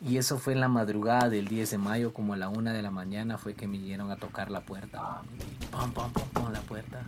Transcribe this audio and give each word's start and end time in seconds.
Y 0.00 0.16
eso 0.16 0.38
fue 0.38 0.52
en 0.52 0.60
la 0.60 0.68
madrugada 0.68 1.28
del 1.28 1.48
10 1.48 1.72
de 1.72 1.78
mayo, 1.78 2.12
como 2.12 2.34
a 2.34 2.36
la 2.36 2.48
una 2.48 2.72
de 2.72 2.82
la 2.82 2.92
mañana, 2.92 3.36
fue 3.36 3.54
que 3.54 3.66
me 3.66 3.78
vinieron 3.78 4.10
a 4.12 4.16
tocar 4.16 4.50
la 4.50 4.60
puerta. 4.60 5.22
pum, 5.72 5.92
pum, 5.92 6.12
pum, 6.12 6.28
pum, 6.28 6.52
la 6.52 6.60
puerta. 6.60 7.02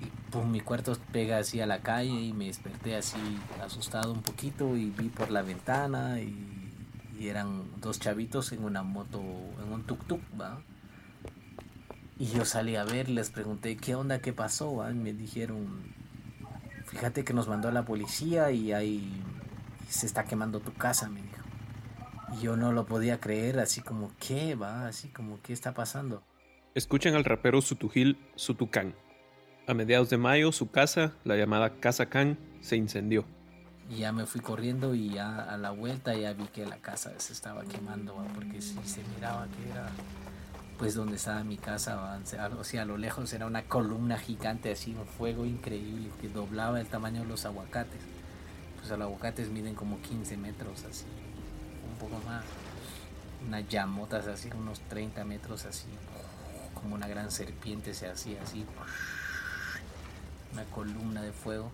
Y 0.00 0.30
pum, 0.30 0.48
mi 0.48 0.60
cuarto 0.60 0.96
pega 1.12 1.38
así 1.38 1.60
a 1.60 1.66
la 1.66 1.80
calle 1.80 2.12
y 2.12 2.32
me 2.32 2.46
desperté 2.46 2.94
así 2.94 3.18
asustado 3.64 4.12
un 4.12 4.22
poquito 4.22 4.76
y 4.76 4.90
vi 4.90 5.08
por 5.08 5.30
la 5.30 5.42
ventana 5.42 6.20
y, 6.20 6.46
eran 7.20 7.64
dos 7.82 8.00
chavitos 8.00 8.50
en 8.52 8.64
una 8.64 8.82
moto, 8.82 9.20
en 9.20 9.70
un 9.70 9.86
tuk-tuk, 9.86 10.22
¿va? 10.40 10.62
Y 12.18 12.28
yo 12.28 12.46
salí 12.46 12.76
a 12.76 12.84
ver, 12.84 13.10
les 13.10 13.28
pregunté, 13.28 13.76
¿qué 13.76 13.94
onda? 13.94 14.20
¿Qué 14.20 14.32
pasó? 14.32 14.90
Y 14.90 14.94
me 14.94 15.12
dijeron, 15.12 15.82
fíjate 16.86 17.22
que 17.22 17.34
nos 17.34 17.46
mandó 17.46 17.70
la 17.72 17.84
policía 17.84 18.50
y 18.52 18.72
ahí 18.72 19.22
se 19.90 20.06
está 20.06 20.24
quemando 20.24 20.60
tu 20.60 20.72
casa, 20.72 21.10
me 21.10 21.20
dijo. 21.20 21.49
Yo 22.38 22.56
no 22.56 22.72
lo 22.72 22.86
podía 22.86 23.18
creer, 23.18 23.58
así 23.58 23.80
como, 23.80 24.12
¿qué 24.18 24.54
va? 24.54 24.86
Así 24.86 25.08
como, 25.08 25.40
¿qué 25.42 25.52
está 25.52 25.74
pasando? 25.74 26.22
Escuchen 26.74 27.14
al 27.14 27.24
rapero 27.24 27.60
Sutujil 27.60 28.18
Sutucán. 28.36 28.94
A 29.66 29.74
mediados 29.74 30.10
de 30.10 30.16
mayo, 30.16 30.52
su 30.52 30.70
casa, 30.70 31.12
la 31.24 31.36
llamada 31.36 31.80
Casa 31.80 32.08
Can, 32.08 32.38
se 32.60 32.76
incendió. 32.76 33.24
Y 33.88 33.96
ya 33.96 34.12
me 34.12 34.26
fui 34.26 34.40
corriendo 34.40 34.94
y 34.94 35.10
ya 35.10 35.42
a 35.42 35.56
la 35.56 35.70
vuelta 35.70 36.14
ya 36.14 36.32
vi 36.32 36.44
que 36.44 36.64
la 36.64 36.76
casa 36.76 37.12
se 37.18 37.32
estaba 37.32 37.64
quemando, 37.64 38.14
porque 38.34 38.62
si 38.62 38.78
se 38.84 39.02
miraba 39.14 39.48
que 39.48 39.70
era 39.70 39.90
pues 40.78 40.94
donde 40.94 41.16
estaba 41.16 41.44
mi 41.44 41.58
casa, 41.58 42.20
o 42.58 42.64
sea, 42.64 42.82
a 42.82 42.84
lo 42.86 42.96
lejos 42.96 43.30
era 43.34 43.44
una 43.44 43.64
columna 43.64 44.16
gigante, 44.16 44.72
así 44.72 44.94
un 44.94 45.04
fuego 45.04 45.44
increíble 45.44 46.08
que 46.22 46.28
doblaba 46.28 46.80
el 46.80 46.86
tamaño 46.86 47.20
de 47.20 47.26
los 47.26 47.44
aguacates. 47.44 48.00
Pues 48.76 48.88
los 48.88 48.98
aguacates 48.98 49.50
miden 49.50 49.74
como 49.74 50.00
15 50.00 50.38
metros, 50.38 50.84
así, 50.84 51.04
poco 52.00 52.18
más. 52.24 52.44
Unas 53.46 53.68
llamotas 53.68 54.26
así, 54.26 54.50
unos 54.56 54.80
30 54.88 55.24
metros, 55.24 55.64
así, 55.66 55.86
como 56.74 56.94
una 56.94 57.06
gran 57.06 57.30
serpiente 57.30 57.94
se 57.94 58.08
hacía 58.08 58.42
así. 58.42 58.64
Una 60.52 60.64
columna 60.64 61.22
de 61.22 61.32
fuego. 61.32 61.70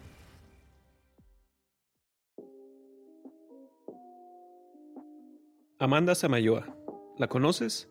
Amanda 5.79 6.15
Samayoa, 6.15 6.67
¿la 7.19 7.29
conoces? 7.29 7.89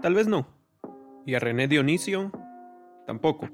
Tal 0.00 0.14
vez 0.14 0.26
no. 0.26 0.48
Y 1.26 1.34
a 1.34 1.38
René 1.38 1.68
Dionisio, 1.68 2.32
tampoco. 3.06 3.50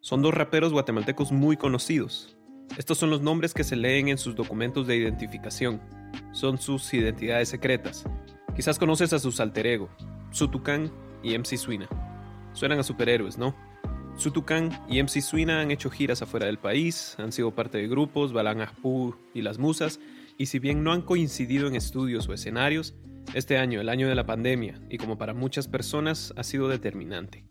Son 0.00 0.22
dos 0.22 0.34
raperos 0.34 0.72
guatemaltecos 0.72 1.30
muy 1.30 1.56
conocidos. 1.56 2.36
Estos 2.76 2.98
son 2.98 3.10
los 3.10 3.20
nombres 3.20 3.54
que 3.54 3.64
se 3.64 3.76
leen 3.76 4.08
en 4.08 4.18
sus 4.18 4.34
documentos 4.34 4.86
de 4.86 4.96
identificación. 4.96 6.01
Son 6.32 6.58
sus 6.58 6.92
identidades 6.94 7.48
secretas. 7.48 8.04
Quizás 8.56 8.78
conoces 8.78 9.12
a 9.12 9.18
sus 9.18 9.40
alter 9.40 9.66
ego, 9.66 9.88
Sutukan 10.30 10.90
y 11.22 11.36
MC 11.38 11.56
Suina. 11.56 11.88
Suenan 12.52 12.80
a 12.80 12.82
superhéroes, 12.82 13.38
¿no? 13.38 13.54
Sutukan 14.16 14.70
y 14.88 15.02
MC 15.02 15.22
Suina 15.22 15.60
han 15.60 15.70
hecho 15.70 15.90
giras 15.90 16.22
afuera 16.22 16.46
del 16.46 16.58
país, 16.58 17.16
han 17.18 17.32
sido 17.32 17.54
parte 17.54 17.78
de 17.78 17.88
grupos, 17.88 18.32
Balan 18.32 18.66
y 19.34 19.42
Las 19.42 19.58
Musas, 19.58 20.00
y 20.36 20.46
si 20.46 20.58
bien 20.58 20.84
no 20.84 20.92
han 20.92 21.02
coincidido 21.02 21.66
en 21.66 21.76
estudios 21.76 22.28
o 22.28 22.34
escenarios, 22.34 22.94
este 23.34 23.56
año, 23.56 23.80
el 23.80 23.88
año 23.88 24.08
de 24.08 24.14
la 24.14 24.26
pandemia, 24.26 24.80
y 24.90 24.98
como 24.98 25.16
para 25.16 25.32
muchas 25.34 25.68
personas, 25.68 26.34
ha 26.36 26.42
sido 26.42 26.68
determinante. 26.68 27.44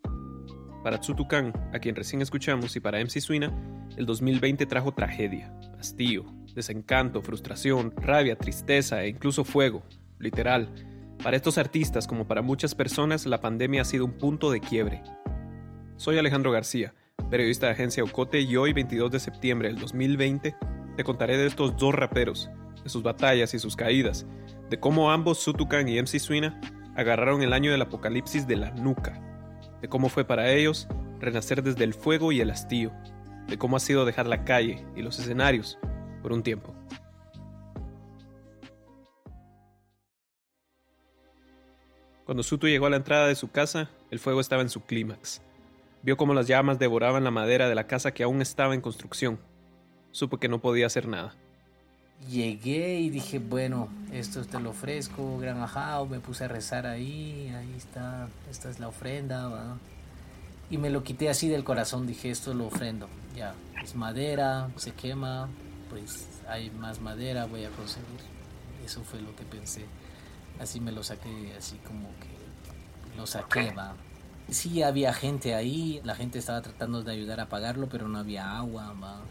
Para 0.83 0.99
Tsutukan, 0.99 1.53
a 1.73 1.79
quien 1.79 1.95
recién 1.95 2.21
escuchamos, 2.21 2.75
y 2.75 2.79
para 2.79 2.99
MC 2.99 3.21
Suina, 3.21 3.51
el 3.97 4.05
2020 4.05 4.65
trajo 4.65 4.93
tragedia, 4.93 5.53
hastío, 5.79 6.25
desencanto, 6.53 7.21
frustración, 7.21 7.93
rabia, 7.95 8.35
tristeza 8.35 9.03
e 9.03 9.09
incluso 9.09 9.43
fuego, 9.43 9.83
literal. 10.19 10.69
Para 11.23 11.37
estos 11.37 11.57
artistas, 11.57 12.07
como 12.07 12.27
para 12.27 12.41
muchas 12.41 12.75
personas, 12.75 13.25
la 13.25 13.41
pandemia 13.41 13.83
ha 13.83 13.85
sido 13.85 14.05
un 14.05 14.13
punto 14.13 14.51
de 14.51 14.59
quiebre. 14.59 15.03
Soy 15.95 16.17
Alejandro 16.17 16.51
García, 16.51 16.93
periodista 17.29 17.67
de 17.67 17.73
agencia 17.73 18.03
Ocote, 18.03 18.41
y 18.41 18.55
hoy, 18.57 18.73
22 18.73 19.11
de 19.11 19.19
septiembre 19.19 19.69
del 19.69 19.79
2020, 19.79 20.55
te 20.97 21.03
contaré 21.03 21.37
de 21.37 21.47
estos 21.47 21.77
dos 21.77 21.93
raperos, 21.93 22.49
de 22.83 22.89
sus 22.89 23.03
batallas 23.03 23.53
y 23.53 23.59
sus 23.59 23.75
caídas, 23.75 24.25
de 24.69 24.79
cómo 24.79 25.11
ambos, 25.11 25.39
Sutukan 25.39 25.87
y 25.87 26.01
MC 26.01 26.19
Suina, 26.19 26.59
agarraron 26.95 27.41
el 27.43 27.53
año 27.53 27.71
del 27.71 27.83
apocalipsis 27.83 28.47
de 28.47 28.57
la 28.57 28.71
nuca, 28.71 29.21
de 29.81 29.87
cómo 29.87 30.09
fue 30.09 30.25
para 30.25 30.51
ellos 30.51 30.87
renacer 31.19 31.61
desde 31.61 31.83
el 31.83 31.93
fuego 31.93 32.31
y 32.31 32.41
el 32.41 32.49
hastío, 32.49 32.91
de 33.47 33.57
cómo 33.57 33.77
ha 33.77 33.79
sido 33.79 34.05
dejar 34.05 34.27
la 34.27 34.43
calle 34.43 34.85
y 34.95 35.01
los 35.01 35.19
escenarios 35.19 35.77
por 36.21 36.33
un 36.33 36.43
tiempo. 36.43 36.73
Cuando 42.25 42.43
Sutu 42.43 42.67
llegó 42.67 42.85
a 42.85 42.89
la 42.89 42.97
entrada 42.97 43.27
de 43.27 43.35
su 43.35 43.51
casa, 43.51 43.89
el 44.09 44.19
fuego 44.19 44.39
estaba 44.39 44.61
en 44.61 44.69
su 44.69 44.81
clímax. 44.81 45.41
Vio 46.03 46.17
cómo 46.17 46.33
las 46.33 46.47
llamas 46.47 46.79
devoraban 46.79 47.23
la 47.23 47.31
madera 47.31 47.67
de 47.67 47.75
la 47.75 47.87
casa 47.87 48.13
que 48.13 48.23
aún 48.23 48.41
estaba 48.41 48.73
en 48.73 48.81
construcción. 48.81 49.39
Supo 50.11 50.37
que 50.37 50.47
no 50.47 50.59
podía 50.59 50.85
hacer 50.85 51.07
nada 51.07 51.35
llegué 52.29 52.99
y 52.99 53.09
dije, 53.09 53.39
bueno, 53.39 53.89
esto 54.11 54.43
te 54.45 54.59
lo 54.59 54.71
ofrezco, 54.71 55.37
gran 55.39 55.61
ajao, 55.61 56.05
me 56.05 56.19
puse 56.19 56.45
a 56.45 56.47
rezar 56.47 56.85
ahí, 56.85 57.51
ahí 57.55 57.73
está, 57.77 58.27
esta 58.49 58.69
es 58.69 58.79
la 58.79 58.87
ofrenda, 58.87 59.77
y 60.69 60.77
me 60.77 60.89
lo 60.89 61.03
quité 61.03 61.29
así 61.29 61.49
del 61.49 61.63
corazón, 61.63 62.07
dije, 62.07 62.29
esto 62.29 62.53
lo 62.53 62.67
ofrendo, 62.67 63.07
ya, 63.35 63.55
es 63.83 63.95
madera, 63.95 64.69
se 64.75 64.91
quema, 64.91 65.49
pues 65.91 66.41
hay 66.47 66.71
más 66.71 66.99
madera, 66.99 67.45
voy 67.45 67.65
a 67.65 67.69
conseguir, 67.69 68.19
eso 68.83 69.03
fue 69.03 69.21
lo 69.21 69.35
que 69.35 69.43
pensé, 69.43 69.85
así 70.59 70.79
me 70.79 70.91
lo 70.91 71.03
saqué, 71.03 71.53
así 71.55 71.75
como 71.85 72.09
que 72.19 73.15
lo 73.15 73.27
saqué, 73.27 73.71
va. 73.71 73.93
Sí 74.49 74.81
había 74.81 75.13
gente 75.13 75.53
ahí, 75.53 76.01
la 76.03 76.15
gente 76.15 76.39
estaba 76.39 76.61
tratando 76.63 77.03
de 77.03 77.11
ayudar 77.11 77.39
a 77.39 77.49
pagarlo, 77.49 77.87
pero 77.87 78.07
no 78.07 78.17
había 78.17 78.57
agua, 78.57 78.93
va 78.93 79.21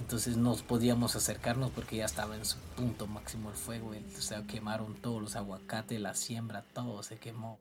entonces 0.00 0.36
no 0.36 0.54
podíamos 0.56 1.14
acercarnos 1.14 1.70
porque 1.70 1.96
ya 1.96 2.06
estaba 2.06 2.34
en 2.34 2.44
su 2.44 2.58
punto 2.76 3.06
máximo 3.06 3.50
el 3.50 3.56
fuego. 3.56 3.92
O 4.18 4.20
sea, 4.20 4.42
quemaron 4.44 4.94
todos 4.94 5.20
los 5.20 5.36
aguacates, 5.36 6.00
la 6.00 6.14
siembra, 6.14 6.64
todo 6.72 7.02
se 7.02 7.18
quemó. 7.18 7.60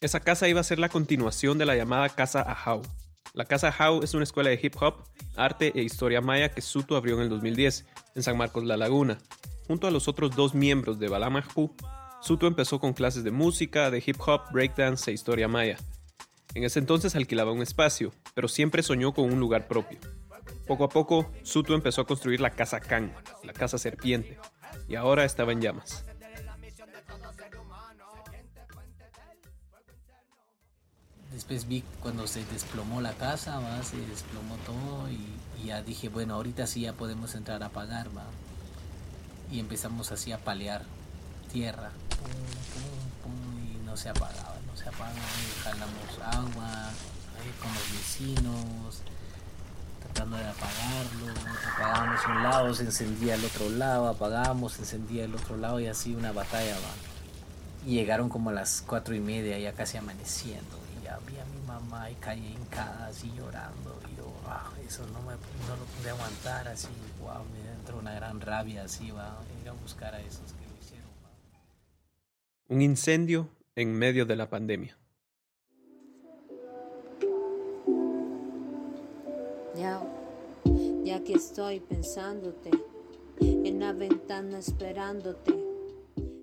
Esa 0.00 0.20
casa 0.20 0.48
iba 0.48 0.60
a 0.60 0.64
ser 0.64 0.78
la 0.78 0.88
continuación 0.88 1.58
de 1.58 1.66
la 1.66 1.76
llamada 1.76 2.08
Casa 2.08 2.40
Ahau. 2.42 2.82
La 3.32 3.44
Casa 3.44 3.68
Ahau 3.68 4.02
es 4.02 4.14
una 4.14 4.24
escuela 4.24 4.50
de 4.50 4.58
hip 4.60 4.74
hop, 4.80 5.04
arte 5.36 5.72
e 5.74 5.82
historia 5.82 6.20
maya 6.20 6.50
que 6.50 6.62
Suto 6.62 6.96
abrió 6.96 7.16
en 7.16 7.22
el 7.22 7.28
2010 7.28 7.86
en 8.16 8.22
San 8.22 8.36
Marcos 8.36 8.64
La 8.64 8.76
Laguna. 8.76 9.18
Junto 9.68 9.86
a 9.86 9.90
los 9.90 10.08
otros 10.08 10.34
dos 10.34 10.54
miembros 10.54 10.98
de 10.98 11.08
Balamajpú, 11.08 11.74
Suto 12.20 12.46
empezó 12.46 12.80
con 12.80 12.92
clases 12.92 13.22
de 13.22 13.30
música, 13.30 13.90
de 13.90 14.02
hip 14.04 14.16
hop, 14.26 14.42
breakdance 14.52 15.10
e 15.10 15.14
historia 15.14 15.46
maya. 15.46 15.78
En 16.54 16.64
ese 16.64 16.80
entonces 16.80 17.14
alquilaba 17.14 17.52
un 17.52 17.62
espacio, 17.62 18.12
pero 18.34 18.48
siempre 18.48 18.82
soñó 18.82 19.14
con 19.14 19.32
un 19.32 19.38
lugar 19.38 19.68
propio. 19.68 20.00
Poco 20.66 20.84
a 20.84 20.88
poco, 20.88 21.30
Suto 21.44 21.74
empezó 21.74 22.00
a 22.00 22.06
construir 22.06 22.40
la 22.40 22.50
casa 22.50 22.80
Khan, 22.80 23.14
la 23.44 23.52
casa 23.52 23.78
serpiente, 23.78 24.38
y 24.88 24.96
ahora 24.96 25.24
estaba 25.24 25.52
en 25.52 25.60
llamas. 25.60 26.04
Después 31.50 31.68
vi 31.68 31.82
cuando 32.00 32.28
se 32.28 32.44
desplomó 32.44 33.00
la 33.00 33.12
casa, 33.14 33.60
se 33.82 33.96
desplomó 33.96 34.54
todo 34.64 35.10
y, 35.10 35.66
ya 35.66 35.82
dije, 35.82 36.08
bueno, 36.08 36.34
ahorita 36.34 36.68
sí 36.68 36.82
ya 36.82 36.92
podemos 36.92 37.34
entrar 37.34 37.64
a 37.64 37.70
pagar, 37.70 38.16
¿va? 38.16 38.22
Y 39.50 39.58
empezamos 39.58 40.12
así 40.12 40.30
a 40.30 40.38
palear 40.38 40.84
tierra, 41.50 41.90
y 43.66 43.84
no 43.84 43.96
se 43.96 44.10
apagaba 44.10 44.54
se 44.76 44.88
apaga, 44.88 45.10
jalamos 45.64 46.36
agua, 46.36 46.90
con 47.60 47.74
los 47.74 47.92
vecinos, 47.98 49.02
tratando 50.04 50.36
de 50.36 50.46
apagarlo, 50.46 51.34
apagábamos 51.74 52.26
un 52.26 52.42
lado, 52.44 52.74
se 52.74 52.84
encendía 52.84 53.34
el 53.34 53.44
otro 53.44 53.70
lado, 53.70 54.06
apagábamos, 54.06 54.74
se 54.74 54.82
encendía 54.82 55.24
el 55.24 55.34
otro 55.34 55.56
lado 55.56 55.80
y 55.80 55.88
así 55.88 56.14
una 56.14 56.30
batalla 56.30 56.76
va. 56.76 57.09
Y 57.86 57.94
llegaron 57.94 58.28
como 58.28 58.50
a 58.50 58.52
las 58.52 58.82
cuatro 58.82 59.14
y 59.14 59.20
media, 59.20 59.58
ya 59.58 59.72
casi 59.72 59.96
amaneciendo, 59.96 60.78
y 60.98 61.04
ya 61.04 61.18
vi 61.26 61.38
a 61.38 61.44
mi 61.46 61.66
mamá 61.66 62.10
y 62.10 62.14
calle 62.16 62.50
hincada 62.50 63.06
así 63.06 63.32
llorando, 63.36 63.98
y 64.12 64.16
yo, 64.16 64.24
wow, 64.24 64.84
eso 64.86 65.06
no, 65.06 65.20
me, 65.22 65.32
no 65.32 65.76
lo 65.76 65.84
pude 65.96 66.10
aguantar 66.10 66.68
así, 66.68 66.88
wow, 67.20 67.42
me 67.52 67.72
entró 67.72 67.98
una 67.98 68.12
gran 68.14 68.40
rabia 68.40 68.84
así, 68.84 69.10
va, 69.10 69.38
ir 69.62 69.68
a 69.68 69.72
buscar 69.72 70.14
a 70.14 70.20
esos 70.20 70.52
que 70.52 70.66
lo 70.66 70.76
hicieron. 70.78 71.08
Un 72.68 72.82
incendio 72.82 73.48
en 73.74 73.94
medio 73.94 74.26
de 74.26 74.36
la 74.36 74.50
pandemia. 74.50 74.96
Ya, 79.74 80.02
ya 81.02 81.24
que 81.24 81.32
estoy 81.32 81.80
pensándote, 81.80 82.70
en 83.40 83.80
la 83.80 83.92
ventana 83.92 84.58
esperándote. 84.58 85.54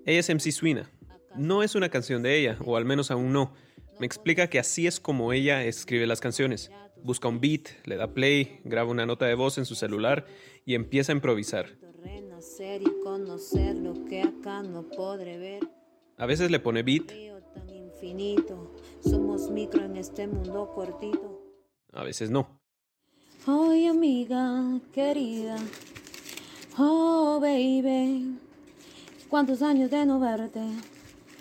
Ella 0.04 0.20
es 0.20 0.28
MC 0.28 0.50
Suina. 0.50 0.90
No 1.36 1.62
es 1.62 1.74
una 1.74 1.88
canción 1.88 2.22
de 2.22 2.38
ella, 2.38 2.58
o 2.64 2.76
al 2.76 2.84
menos 2.84 3.10
aún 3.10 3.32
no. 3.32 3.52
Me 3.98 4.06
explica 4.06 4.48
que 4.48 4.58
así 4.58 4.86
es 4.86 5.00
como 5.00 5.32
ella 5.32 5.64
escribe 5.64 6.06
las 6.06 6.20
canciones. 6.20 6.70
Busca 7.02 7.28
un 7.28 7.40
beat, 7.40 7.68
le 7.84 7.96
da 7.96 8.12
play, 8.12 8.60
graba 8.64 8.90
una 8.90 9.06
nota 9.06 9.26
de 9.26 9.34
voz 9.34 9.58
en 9.58 9.64
su 9.64 9.74
celular 9.74 10.26
y 10.64 10.74
empieza 10.74 11.12
a 11.12 11.14
improvisar. 11.14 11.66
A 16.16 16.26
veces 16.26 16.50
le 16.50 16.60
pone 16.60 16.82
beat, 16.82 17.12
a 21.92 22.02
veces 22.04 22.30
no. 22.30 22.60
Amiga 23.46 24.80
querida, 24.92 25.56
oh 26.76 27.38
baby, 27.40 28.38
cuántos 29.30 29.62
años 29.62 29.90
de 29.90 30.04
no 30.04 30.20
verte, 30.20 30.60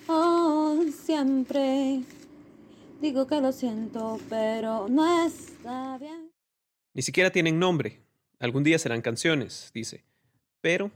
oh 0.07 0.81
siempre. 1.03 2.01
Digo 3.01 3.27
que 3.27 3.39
lo 3.41 3.51
siento, 3.51 4.19
pero 4.29 4.87
no 4.89 5.25
está 5.25 5.97
bien. 5.99 6.31
Ni 6.93 7.01
siquiera 7.01 7.29
tienen 7.31 7.59
nombre. 7.59 8.01
Algún 8.39 8.63
día 8.63 8.79
serán 8.79 9.01
canciones, 9.01 9.71
dice. 9.73 10.03
Pero 10.61 10.91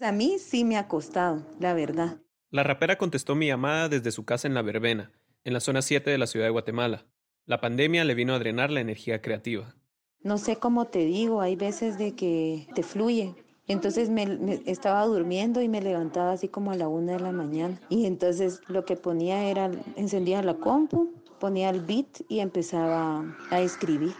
A 0.00 0.12
mí 0.12 0.38
sí 0.38 0.64
me 0.64 0.76
ha 0.76 0.88
costado, 0.88 1.46
la 1.60 1.72
verdad. 1.74 2.18
la 2.50 2.62
rapera 2.62 2.96
contestó 2.98 3.34
mi 3.34 3.46
llamada 3.46 3.88
desde 3.88 4.12
su 4.12 4.24
casa 4.24 4.46
en 4.48 4.54
La 4.54 4.62
Verbena, 4.62 5.10
en 5.44 5.52
la 5.54 5.60
zona 5.60 5.82
7 5.82 6.10
de 6.10 6.18
la 6.18 6.26
ciudad 6.26 6.46
de 6.46 6.50
Guatemala. 6.50 7.06
La 7.46 7.60
pandemia 7.60 8.04
le 8.04 8.14
vino 8.14 8.34
a 8.34 8.38
drenar 8.38 8.70
la 8.70 8.80
energía 8.80 9.22
creativa. 9.22 9.74
No 10.20 10.36
sé 10.38 10.56
cómo 10.56 10.86
te 10.86 11.00
digo, 11.06 11.40
hay 11.40 11.56
veces 11.56 11.96
de 11.98 12.14
que 12.14 12.66
te 12.74 12.82
fluye. 12.82 13.34
Entonces 13.68 14.10
me, 14.10 14.26
me- 14.26 14.62
estaba 14.66 15.04
durmiendo 15.06 15.60
y 15.60 15.68
me 15.68 15.80
levantaba 15.80 16.32
así 16.32 16.48
como 16.48 16.70
a 16.70 16.76
la 16.76 16.88
una 16.88 17.12
de 17.14 17.20
la 17.20 17.32
mañana. 17.32 17.80
Y 17.88 18.06
entonces 18.06 18.60
lo 18.68 18.84
que 18.84 18.96
ponía 18.96 19.44
era, 19.44 19.70
encendía 19.96 20.42
la 20.42 20.54
compu, 20.54 21.12
ponía 21.40 21.70
el 21.70 21.80
beat 21.80 22.20
y 22.28 22.40
empezaba 22.40 23.24
a 23.50 23.60
escribir. 23.60 24.14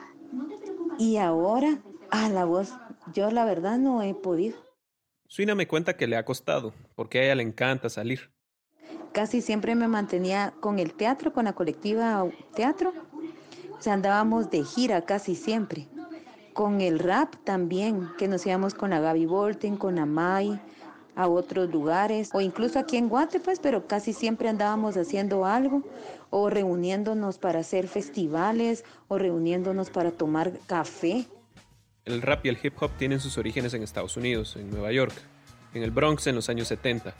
Y 0.98 1.18
ahora, 1.18 1.78
a 2.10 2.28
la 2.28 2.44
voz, 2.44 2.72
yo 3.14 3.30
la 3.30 3.44
verdad 3.44 3.78
no 3.78 4.02
he 4.02 4.14
podido. 4.14 4.56
Suina 5.28 5.54
me 5.54 5.66
cuenta 5.68 5.96
que 5.96 6.06
le 6.06 6.16
ha 6.16 6.24
costado, 6.24 6.72
porque 6.94 7.18
a 7.18 7.24
ella 7.24 7.34
le 7.36 7.42
encanta 7.42 7.88
salir. 7.88 8.30
Casi 9.12 9.40
siempre 9.42 9.74
me 9.74 9.88
mantenía 9.88 10.54
con 10.60 10.78
el 10.78 10.92
teatro, 10.94 11.32
con 11.32 11.44
la 11.46 11.52
colectiva 11.54 12.26
teatro. 12.54 12.92
O 13.78 13.82
sea, 13.82 13.94
andábamos 13.94 14.50
de 14.50 14.64
gira 14.64 15.02
casi 15.04 15.34
siempre. 15.34 15.88
Con 16.56 16.80
el 16.80 16.98
rap 17.00 17.34
también, 17.44 18.08
que 18.16 18.28
nos 18.28 18.46
íbamos 18.46 18.72
con 18.72 18.88
la 18.88 18.98
Gaby 18.98 19.26
Volten, 19.26 19.76
con 19.76 19.98
Amai, 19.98 20.58
a 21.14 21.28
otros 21.28 21.70
lugares, 21.70 22.30
o 22.32 22.40
incluso 22.40 22.78
aquí 22.78 22.96
en 22.96 23.10
Guate, 23.10 23.40
pues, 23.40 23.60
pero 23.60 23.86
casi 23.86 24.14
siempre 24.14 24.48
andábamos 24.48 24.96
haciendo 24.96 25.44
algo, 25.44 25.82
o 26.30 26.48
reuniéndonos 26.48 27.36
para 27.36 27.58
hacer 27.58 27.88
festivales, 27.88 28.86
o 29.08 29.18
reuniéndonos 29.18 29.90
para 29.90 30.12
tomar 30.12 30.50
café. 30.66 31.26
El 32.06 32.22
rap 32.22 32.46
y 32.46 32.48
el 32.48 32.58
hip 32.62 32.72
hop 32.80 32.90
tienen 32.96 33.20
sus 33.20 33.36
orígenes 33.36 33.74
en 33.74 33.82
Estados 33.82 34.16
Unidos, 34.16 34.56
en 34.56 34.70
Nueva 34.70 34.92
York, 34.92 35.12
en 35.74 35.82
el 35.82 35.90
Bronx 35.90 36.26
en 36.26 36.36
los 36.36 36.48
años 36.48 36.68
70, 36.68 37.12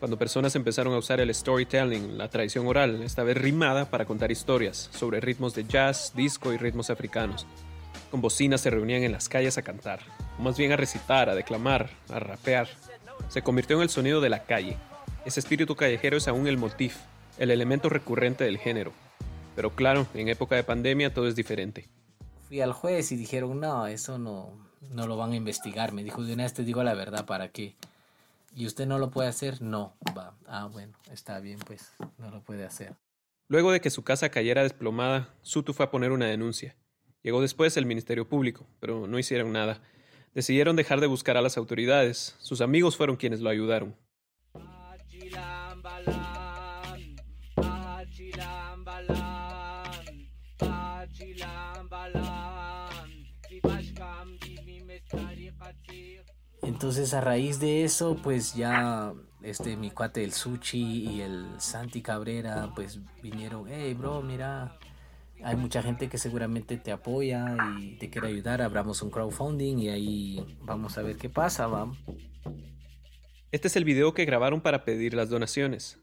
cuando 0.00 0.18
personas 0.18 0.56
empezaron 0.56 0.94
a 0.94 0.98
usar 0.98 1.20
el 1.20 1.32
storytelling, 1.32 2.18
la 2.18 2.28
tradición 2.28 2.66
oral, 2.66 3.04
esta 3.04 3.22
vez 3.22 3.36
rimada, 3.36 3.84
para 3.84 4.04
contar 4.04 4.32
historias 4.32 4.90
sobre 4.92 5.20
ritmos 5.20 5.54
de 5.54 5.64
jazz, 5.64 6.12
disco 6.16 6.52
y 6.52 6.56
ritmos 6.56 6.90
africanos. 6.90 7.46
Con 8.10 8.20
bocinas 8.20 8.60
se 8.60 8.70
reunían 8.70 9.04
en 9.04 9.12
las 9.12 9.28
calles 9.28 9.56
a 9.56 9.62
cantar, 9.62 10.00
o 10.38 10.42
más 10.42 10.58
bien 10.58 10.72
a 10.72 10.76
recitar, 10.76 11.28
a 11.30 11.34
declamar, 11.34 11.90
a 12.08 12.18
rapear. 12.18 12.68
Se 13.28 13.42
convirtió 13.42 13.76
en 13.76 13.82
el 13.82 13.90
sonido 13.90 14.20
de 14.20 14.30
la 14.30 14.44
calle. 14.44 14.76
Ese 15.24 15.38
espíritu 15.38 15.76
callejero 15.76 16.16
es 16.16 16.26
aún 16.26 16.48
el 16.48 16.56
motif, 16.56 16.96
el 17.38 17.50
elemento 17.50 17.88
recurrente 17.88 18.44
del 18.44 18.58
género. 18.58 18.92
Pero 19.54 19.70
claro, 19.76 20.06
en 20.14 20.28
época 20.28 20.56
de 20.56 20.64
pandemia 20.64 21.14
todo 21.14 21.28
es 21.28 21.36
diferente. 21.36 21.88
Fui 22.48 22.60
al 22.60 22.72
juez 22.72 23.12
y 23.12 23.16
dijeron, 23.16 23.60
no, 23.60 23.86
eso 23.86 24.18
no, 24.18 24.50
no 24.90 25.06
lo 25.06 25.16
van 25.16 25.32
a 25.32 25.36
investigar. 25.36 25.92
Me 25.92 26.02
dijo, 26.02 26.24
de 26.24 26.34
una 26.34 26.42
vez 26.42 26.54
te 26.54 26.64
digo 26.64 26.82
la 26.82 26.94
verdad, 26.94 27.26
¿para 27.26 27.48
qué? 27.48 27.76
¿Y 28.56 28.66
usted 28.66 28.86
no 28.86 28.98
lo 28.98 29.10
puede 29.10 29.28
hacer? 29.28 29.62
No, 29.62 29.94
va. 30.16 30.34
Ah, 30.46 30.66
bueno, 30.66 30.94
está 31.12 31.38
bien, 31.38 31.60
pues, 31.64 31.92
no 32.18 32.30
lo 32.30 32.42
puede 32.42 32.64
hacer. 32.64 32.94
Luego 33.46 33.70
de 33.70 33.80
que 33.80 33.90
su 33.90 34.02
casa 34.02 34.30
cayera 34.30 34.64
desplomada, 34.64 35.32
Sutu 35.42 35.72
fue 35.72 35.86
a 35.86 35.90
poner 35.90 36.10
una 36.10 36.26
denuncia. 36.26 36.74
Llegó 37.22 37.42
después 37.42 37.76
el 37.76 37.86
Ministerio 37.86 38.28
Público, 38.28 38.66
pero 38.80 39.06
no 39.06 39.18
hicieron 39.18 39.52
nada. 39.52 39.82
Decidieron 40.34 40.76
dejar 40.76 41.00
de 41.00 41.06
buscar 41.06 41.36
a 41.36 41.42
las 41.42 41.56
autoridades. 41.56 42.36
Sus 42.38 42.60
amigos 42.60 42.96
fueron 42.96 43.16
quienes 43.16 43.40
lo 43.40 43.50
ayudaron. 43.50 43.96
Entonces 56.62 57.12
a 57.12 57.20
raíz 57.20 57.60
de 57.60 57.84
eso, 57.84 58.16
pues 58.22 58.54
ya 58.54 59.12
este 59.42 59.76
mi 59.76 59.90
cuate 59.90 60.24
el 60.24 60.32
Suchi 60.32 61.08
y 61.08 61.20
el 61.20 61.46
Santi 61.58 62.00
Cabrera, 62.00 62.72
pues 62.74 63.00
vinieron, 63.22 63.66
hey 63.68 63.92
bro, 63.94 64.22
mira, 64.22 64.78
hay 65.44 65.56
mucha 65.56 65.82
gente 65.82 66.08
que 66.08 66.18
seguramente 66.18 66.76
te 66.76 66.92
apoya 66.92 67.56
y 67.80 67.96
te 67.98 68.10
quiere 68.10 68.28
ayudar, 68.28 68.62
abramos 68.62 69.02
un 69.02 69.10
crowdfunding 69.10 69.78
y 69.78 69.88
ahí 69.88 70.56
vamos 70.62 70.98
a 70.98 71.02
ver 71.02 71.16
qué 71.16 71.28
pasa, 71.28 71.66
vamos. 71.66 71.98
Este 73.52 73.68
es 73.68 73.76
el 73.76 73.84
video 73.84 74.14
que 74.14 74.24
grabaron 74.24 74.60
para 74.60 74.84
pedir 74.84 75.14
las 75.14 75.28
donaciones. 75.30 75.98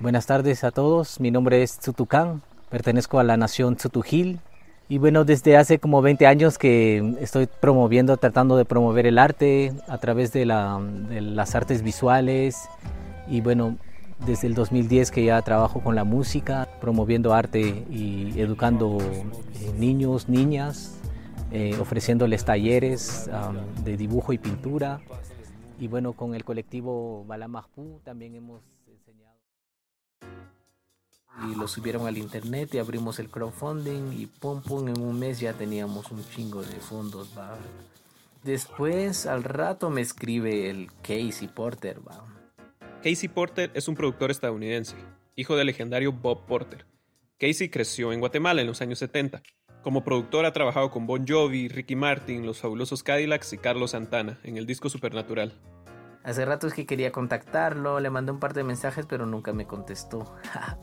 Buenas 0.00 0.26
tardes 0.26 0.64
a 0.64 0.70
todos, 0.72 1.20
mi 1.20 1.30
nombre 1.30 1.62
es 1.62 1.78
Tzutucán, 1.78 2.42
pertenezco 2.68 3.18
a 3.20 3.24
la 3.24 3.36
nación 3.36 3.76
Tzutujil 3.76 4.40
y 4.88 4.98
bueno, 4.98 5.24
desde 5.24 5.56
hace 5.56 5.78
como 5.78 6.02
20 6.02 6.26
años 6.26 6.58
que 6.58 7.14
estoy 7.20 7.46
promoviendo, 7.46 8.16
tratando 8.16 8.56
de 8.56 8.64
promover 8.64 9.06
el 9.06 9.18
arte 9.18 9.72
a 9.88 9.98
través 9.98 10.32
de, 10.32 10.44
la- 10.46 10.78
de 11.08 11.20
las 11.20 11.54
artes 11.54 11.82
visuales. 11.82 12.68
Y 13.28 13.40
bueno, 13.40 13.78
desde 14.18 14.46
el 14.46 14.54
2010 14.54 15.10
que 15.10 15.24
ya 15.24 15.40
trabajo 15.42 15.80
con 15.82 15.94
la 15.94 16.04
música, 16.04 16.68
promoviendo 16.80 17.34
arte 17.34 17.84
y 17.90 18.38
educando 18.40 18.98
eh, 19.00 19.72
niños, 19.78 20.28
niñas, 20.28 20.96
eh, 21.50 21.76
ofreciéndoles 21.80 22.44
talleres 22.44 23.30
de 23.84 23.96
dibujo 23.96 24.32
y 24.32 24.38
pintura. 24.38 25.00
Y 25.78 25.88
bueno, 25.88 26.12
con 26.12 26.34
el 26.34 26.44
colectivo 26.44 27.24
Balamajpú 27.26 28.00
también 28.04 28.34
hemos 28.36 28.62
enseñado. 28.86 29.36
Y 31.50 31.56
lo 31.56 31.66
subieron 31.66 32.06
al 32.06 32.16
internet 32.16 32.74
y 32.74 32.78
abrimos 32.78 33.18
el 33.18 33.28
crowdfunding 33.28 34.12
y 34.12 34.26
pum 34.26 34.62
pum, 34.62 34.88
en 34.88 35.00
un 35.00 35.18
mes 35.18 35.40
ya 35.40 35.52
teníamos 35.52 36.10
un 36.10 36.24
chingo 36.24 36.62
de 36.62 36.76
fondos. 36.80 37.30
Después, 38.44 39.26
al 39.26 39.42
rato 39.42 39.90
me 39.90 40.00
escribe 40.00 40.70
el 40.70 40.90
Casey 41.02 41.48
Porter, 41.48 42.00
va. 42.06 42.24
Casey 43.04 43.28
Porter 43.28 43.70
es 43.74 43.86
un 43.86 43.96
productor 43.96 44.30
estadounidense, 44.30 44.96
hijo 45.36 45.56
del 45.56 45.66
legendario 45.66 46.10
Bob 46.10 46.46
Porter. 46.46 46.86
Casey 47.38 47.68
creció 47.68 48.14
en 48.14 48.20
Guatemala 48.20 48.62
en 48.62 48.66
los 48.66 48.80
años 48.80 48.98
70. 48.98 49.42
Como 49.82 50.04
productor 50.04 50.46
ha 50.46 50.54
trabajado 50.54 50.90
con 50.90 51.06
Bon 51.06 51.26
Jovi, 51.28 51.68
Ricky 51.68 51.96
Martin, 51.96 52.46
Los 52.46 52.62
Fabulosos 52.62 53.02
Cadillacs 53.02 53.52
y 53.52 53.58
Carlos 53.58 53.90
Santana 53.90 54.38
en 54.42 54.56
el 54.56 54.64
disco 54.64 54.88
Supernatural. 54.88 55.52
Hace 56.22 56.46
rato 56.46 56.66
es 56.66 56.72
que 56.72 56.86
quería 56.86 57.12
contactarlo, 57.12 58.00
le 58.00 58.08
mandé 58.08 58.32
un 58.32 58.40
par 58.40 58.54
de 58.54 58.64
mensajes, 58.64 59.04
pero 59.04 59.26
nunca 59.26 59.52
me 59.52 59.66
contestó. 59.66 60.34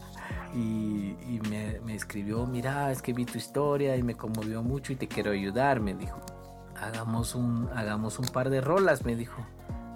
y 0.54 1.16
y 1.28 1.40
me, 1.50 1.96
escribió, 1.96 2.46
mira, 2.46 2.92
es 2.92 3.02
que 3.02 3.14
vi 3.14 3.26
tu 3.26 3.40
historia 3.40 3.98
y 3.98 4.04
me 4.04 4.14
conmovió 4.14 4.62
mucho 4.62 4.94
y 4.94 4.96
te 4.96 5.08
quiero 5.08 5.32
ayudar, 5.32 5.80
me 5.80 5.96
dijo. 5.96 6.22
Hagamos 6.76 7.34
un, 7.34 7.68
hagamos 7.74 8.20
un 8.20 8.28
par 8.28 8.52
de 8.52 8.62
rolas, 8.62 9.06
me 9.06 9.16
dijo. 9.16 9.44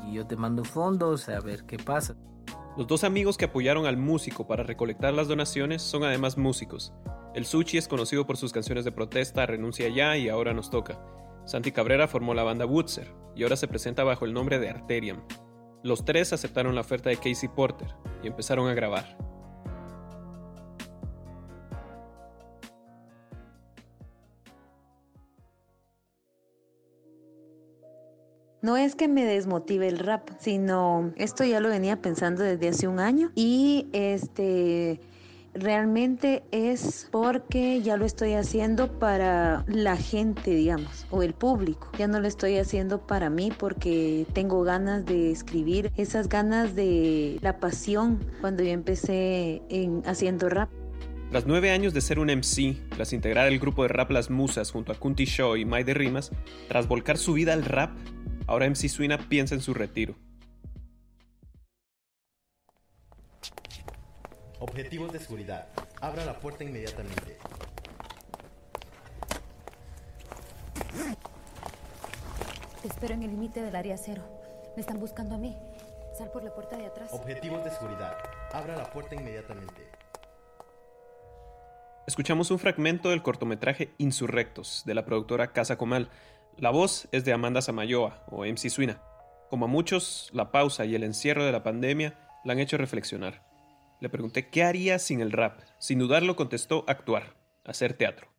Y 0.07 0.13
yo 0.13 0.27
te 0.27 0.35
mando 0.35 0.63
fondos 0.63 1.29
a 1.29 1.39
ver 1.39 1.65
qué 1.65 1.77
pasa. 1.77 2.15
Los 2.77 2.87
dos 2.87 3.03
amigos 3.03 3.37
que 3.37 3.45
apoyaron 3.45 3.85
al 3.85 3.97
músico 3.97 4.47
para 4.47 4.63
recolectar 4.63 5.13
las 5.13 5.27
donaciones 5.27 5.81
son 5.81 6.03
además 6.03 6.37
músicos. 6.37 6.93
El 7.33 7.45
Suchi 7.45 7.77
es 7.77 7.87
conocido 7.87 8.27
por 8.27 8.37
sus 8.37 8.51
canciones 8.51 8.85
de 8.85 8.91
protesta 8.91 9.45
Renuncia 9.45 9.87
ya 9.89 10.17
y 10.17 10.29
Ahora 10.29 10.53
nos 10.53 10.69
toca. 10.69 10.99
Santi 11.45 11.71
Cabrera 11.71 12.07
formó 12.07 12.33
la 12.33 12.43
banda 12.43 12.65
Woodser 12.65 13.13
y 13.35 13.43
ahora 13.43 13.55
se 13.55 13.67
presenta 13.67 14.03
bajo 14.03 14.25
el 14.25 14.33
nombre 14.33 14.59
de 14.59 14.69
Arteriam. 14.69 15.23
Los 15.83 16.03
tres 16.03 16.33
aceptaron 16.33 16.75
la 16.75 16.81
oferta 16.81 17.09
de 17.09 17.17
Casey 17.17 17.47
Porter 17.47 17.95
y 18.23 18.27
empezaron 18.27 18.67
a 18.67 18.73
grabar. 18.73 19.17
No 28.65 28.77
es 28.77 28.95
que 28.95 29.07
me 29.07 29.25
desmotive 29.25 29.87
el 29.87 29.99
rap, 29.99 30.27
sino 30.39 31.13
esto 31.17 31.43
ya 31.43 31.59
lo 31.59 31.69
venía 31.69 32.01
pensando 32.01 32.41
desde 32.41 32.69
hace 32.69 32.87
un 32.87 32.99
año 32.99 33.31
y 33.35 33.85
este 33.93 34.99
realmente 35.53 36.41
es 36.49 37.07
porque 37.11 37.83
ya 37.83 37.95
lo 37.95 38.05
estoy 38.05 38.33
haciendo 38.33 38.97
para 38.97 39.63
la 39.67 39.97
gente, 39.97 40.55
digamos, 40.55 41.05
o 41.11 41.21
el 41.21 41.35
público. 41.35 41.91
Ya 41.99 42.07
no 42.07 42.19
lo 42.19 42.27
estoy 42.27 42.57
haciendo 42.57 43.05
para 43.05 43.29
mí 43.29 43.51
porque 43.55 44.25
tengo 44.33 44.63
ganas 44.63 45.05
de 45.05 45.29
escribir, 45.29 45.91
esas 45.95 46.27
ganas 46.27 46.73
de 46.73 47.37
la 47.43 47.59
pasión 47.59 48.25
cuando 48.41 48.63
yo 48.63 48.71
empecé 48.71 49.61
en, 49.69 50.01
haciendo 50.07 50.49
rap. 50.49 50.71
Tras 51.29 51.45
nueve 51.45 51.69
años 51.69 51.93
de 51.93 52.01
ser 52.01 52.17
un 52.17 52.31
MC, 52.31 52.77
tras 52.95 53.13
integrar 53.13 53.47
el 53.47 53.59
grupo 53.59 53.83
de 53.83 53.89
rap 53.89 54.09
Las 54.09 54.31
Musas 54.31 54.71
junto 54.71 54.91
a 54.91 54.95
Kunti 54.95 55.25
Show 55.25 55.55
y 55.55 55.65
Mai 55.65 55.83
de 55.83 55.93
Rimas, 55.93 56.31
tras 56.67 56.87
volcar 56.87 57.19
su 57.19 57.33
vida 57.33 57.53
al 57.53 57.63
rap, 57.63 57.91
ahora 58.47 58.69
MC 58.69 58.89
Suina 58.89 59.17
piensa 59.17 59.55
en 59.55 59.61
su 59.61 59.73
retiro. 59.73 60.15
Objetivos 64.59 65.11
de 65.11 65.19
seguridad. 65.19 65.67
Abra 66.01 66.25
la 66.25 66.39
puerta 66.39 66.63
inmediatamente. 66.63 67.37
Te 72.81 72.87
espero 72.87 73.13
en 73.13 73.23
el 73.23 73.31
límite 73.31 73.61
del 73.61 73.75
área 73.75 73.97
cero. 73.97 74.23
Me 74.75 74.81
están 74.81 74.99
buscando 74.99 75.35
a 75.35 75.37
mí. 75.37 75.55
Sal 76.17 76.31
por 76.31 76.43
la 76.43 76.53
puerta 76.53 76.77
de 76.77 76.85
atrás. 76.85 77.09
Objetivos 77.11 77.63
de 77.63 77.71
seguridad. 77.71 78.15
Abra 78.53 78.75
la 78.75 78.89
puerta 78.89 79.15
inmediatamente. 79.15 79.89
Escuchamos 82.07 82.51
un 82.51 82.59
fragmento 82.59 83.09
del 83.09 83.23
cortometraje 83.23 83.93
Insurrectos 83.97 84.83
de 84.85 84.93
la 84.93 85.05
productora 85.05 85.51
Casa 85.51 85.75
Comal. 85.77 86.09
La 86.57 86.69
voz 86.69 87.09
es 87.11 87.25
de 87.25 87.33
Amanda 87.33 87.61
Samayoa 87.61 88.23
o 88.31 88.45
MC 88.45 88.69
Suina. 88.69 89.01
Como 89.49 89.65
a 89.65 89.67
muchos, 89.67 90.29
la 90.31 90.53
pausa 90.53 90.85
y 90.85 90.95
el 90.95 91.03
encierro 91.03 91.43
de 91.43 91.51
la 91.51 91.63
pandemia 91.63 92.17
la 92.45 92.53
han 92.53 92.59
hecho 92.59 92.77
reflexionar. 92.77 93.45
Le 93.99 94.07
pregunté 94.07 94.47
qué 94.49 94.63
haría 94.63 94.97
sin 94.97 95.19
el 95.19 95.33
rap. 95.33 95.59
Sin 95.79 95.99
dudarlo 95.99 96.37
contestó 96.37 96.85
actuar, 96.87 97.35
hacer 97.65 97.95
teatro. 97.95 98.29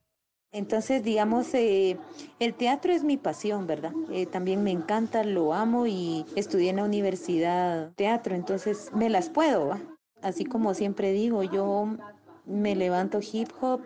Entonces, 0.50 1.04
digamos, 1.04 1.52
eh, 1.52 1.98
el 2.40 2.54
teatro 2.54 2.94
es 2.94 3.04
mi 3.04 3.18
pasión, 3.18 3.66
¿verdad? 3.66 3.92
Eh, 4.10 4.24
también 4.24 4.64
me 4.64 4.70
encanta, 4.70 5.22
lo 5.22 5.52
amo 5.52 5.86
y 5.86 6.24
estudié 6.36 6.70
en 6.70 6.76
la 6.76 6.84
universidad 6.84 7.92
teatro, 7.96 8.34
entonces 8.34 8.90
me 8.94 9.10
las 9.10 9.28
puedo. 9.28 9.78
Así 10.22 10.46
como 10.46 10.72
siempre 10.72 11.12
digo, 11.12 11.42
yo 11.42 11.98
me 12.46 12.74
levanto 12.76 13.20
hip 13.20 13.50
hop, 13.60 13.82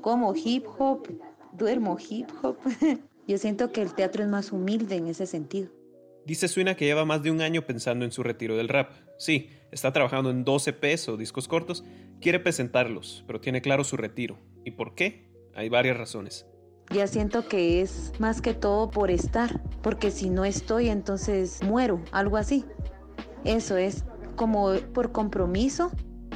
como 0.00 0.34
hip 0.34 0.64
hop, 0.78 1.06
duermo 1.52 1.98
hip 2.08 2.30
hop. 2.42 2.56
yo 3.26 3.38
siento 3.38 3.72
que 3.72 3.82
el 3.82 3.94
teatro 3.94 4.22
es 4.22 4.28
más 4.28 4.52
humilde 4.52 4.96
en 4.96 5.06
ese 5.06 5.26
sentido. 5.26 5.70
Dice 6.26 6.48
Suina 6.48 6.76
que 6.76 6.84
lleva 6.84 7.04
más 7.04 7.22
de 7.22 7.30
un 7.30 7.40
año 7.40 7.62
pensando 7.62 8.04
en 8.04 8.12
su 8.12 8.22
retiro 8.22 8.56
del 8.56 8.68
rap. 8.68 8.92
Sí, 9.18 9.50
está 9.72 9.92
trabajando 9.92 10.30
en 10.30 10.44
12 10.44 10.72
Ps 10.74 11.08
o 11.08 11.16
discos 11.16 11.48
cortos, 11.48 11.84
quiere 12.20 12.40
presentarlos, 12.40 13.24
pero 13.26 13.40
tiene 13.40 13.62
claro 13.62 13.84
su 13.84 13.96
retiro. 13.96 14.38
¿Y 14.64 14.72
por 14.72 14.94
qué? 14.94 15.30
Hay 15.54 15.68
varias 15.68 15.96
razones. 15.96 16.46
Ya 16.92 17.06
siento 17.06 17.48
que 17.48 17.80
es 17.80 18.12
más 18.18 18.42
que 18.42 18.52
todo 18.52 18.90
por 18.90 19.10
estar, 19.10 19.62
porque 19.82 20.10
si 20.10 20.28
no 20.28 20.44
estoy 20.44 20.88
entonces 20.88 21.62
muero, 21.62 22.02
algo 22.10 22.36
así. 22.36 22.64
Eso 23.44 23.76
es 23.76 24.04
como 24.36 24.74
por 24.92 25.12
compromiso 25.12 25.92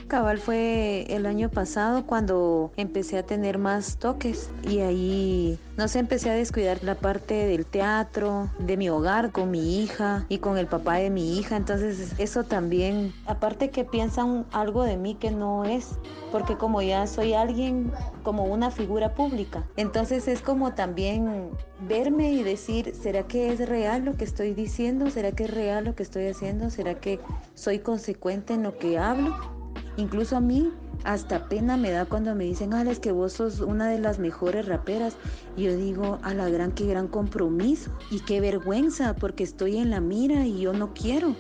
Cabal 0.07 0.39
fue 0.39 1.07
el 1.09 1.27
año 1.27 1.51
pasado 1.51 2.07
cuando 2.07 2.73
empecé 2.77 3.19
a 3.19 3.23
tener 3.25 3.59
más 3.59 3.97
toques 3.97 4.51
y 4.63 4.81
ahí 4.81 5.59
no 5.77 5.89
sé, 5.89 5.99
empecé 5.99 6.31
a 6.31 6.35
descuidar 6.35 6.85
la 6.85 6.95
parte 6.95 7.35
del 7.47 7.67
teatro, 7.67 8.49
de 8.61 8.77
mi 8.77 8.89
hogar 8.89 9.33
con 9.33 9.51
mi 9.51 9.83
hija 9.83 10.25
y 10.29 10.39
con 10.39 10.57
el 10.57 10.69
papá 10.69 10.97
de 10.97 11.11
mi 11.11 11.37
hija. 11.37 11.57
Entonces 11.57 12.13
eso 12.19 12.45
también, 12.45 13.13
aparte 13.27 13.71
que 13.71 13.85
piensan 13.85 14.47
algo 14.53 14.85
de 14.85 14.97
mí 14.97 15.17
que 15.17 15.33
no 15.33 15.65
es, 15.65 15.99
porque 16.31 16.57
como 16.57 16.81
ya 16.81 17.09
soy 17.09 17.35
alguien 17.35 17.93
como 18.23 18.45
una 18.45 18.71
figura 18.71 19.15
pública, 19.15 19.65
entonces 19.77 20.29
es 20.29 20.43
como 20.43 20.75
también 20.75 21.51
verme 21.89 22.33
y 22.33 22.45
decir, 22.45 22.95
¿será 22.95 23.25
que 23.25 23.53
es 23.53 23.69
real 23.69 24.05
lo 24.05 24.17
que 24.17 24.25
estoy 24.25 24.55
diciendo? 24.55 25.11
¿Será 25.11 25.33
que 25.33 25.45
es 25.45 25.51
real 25.51 25.85
lo 25.85 25.97
que 25.97 26.05
estoy 26.05 26.29
haciendo? 26.29 26.71
¿Será 26.71 26.95
que 26.95 27.19
soy 27.55 27.81
consecuente 27.81 28.55
en 28.55 28.63
lo 28.63 28.79
que 28.79 28.99
hablo? 28.99 29.54
Incluso 29.97 30.37
a 30.37 30.41
mí 30.41 30.73
hasta 31.05 31.49
pena 31.49 31.77
me 31.77 31.91
da 31.91 32.05
cuando 32.07 32.35
me 32.35 32.45
dicen, 32.45 32.75
ah, 32.75 32.83
es 32.91 32.99
que 32.99 33.13
vos 33.13 33.35
sos 33.35 33.61
una 33.61 33.89
de 33.89 33.99
las 33.99 34.19
mejores 34.19 34.67
raperas. 34.67 35.17
Y 35.57 35.65
yo 35.65 35.77
digo, 35.77 36.19
a 36.23 36.35
la 36.35 36.49
gran, 36.49 36.73
qué 36.73 36.87
gran 36.87 37.09
compromiso 37.09 37.97
y 38.11 38.21
qué 38.21 38.41
vergüenza 38.41 39.15
porque 39.15 39.45
estoy 39.45 39.77
en 39.77 39.91
la 39.91 40.01
mira 40.01 40.47
y 40.47 40.61
yo 40.61 40.73
no 40.73 40.95
quiero. 40.95 41.37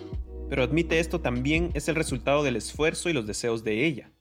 Pero 0.48 0.62
admite 0.62 1.00
esto 1.00 1.20
también 1.20 1.70
es 1.74 1.88
el 1.88 1.96
resultado 1.96 2.42
del 2.44 2.56
esfuerzo 2.56 3.08
y 3.08 3.12
los 3.12 3.26
deseos 3.26 3.64
de 3.64 3.86
ella. 3.86 4.13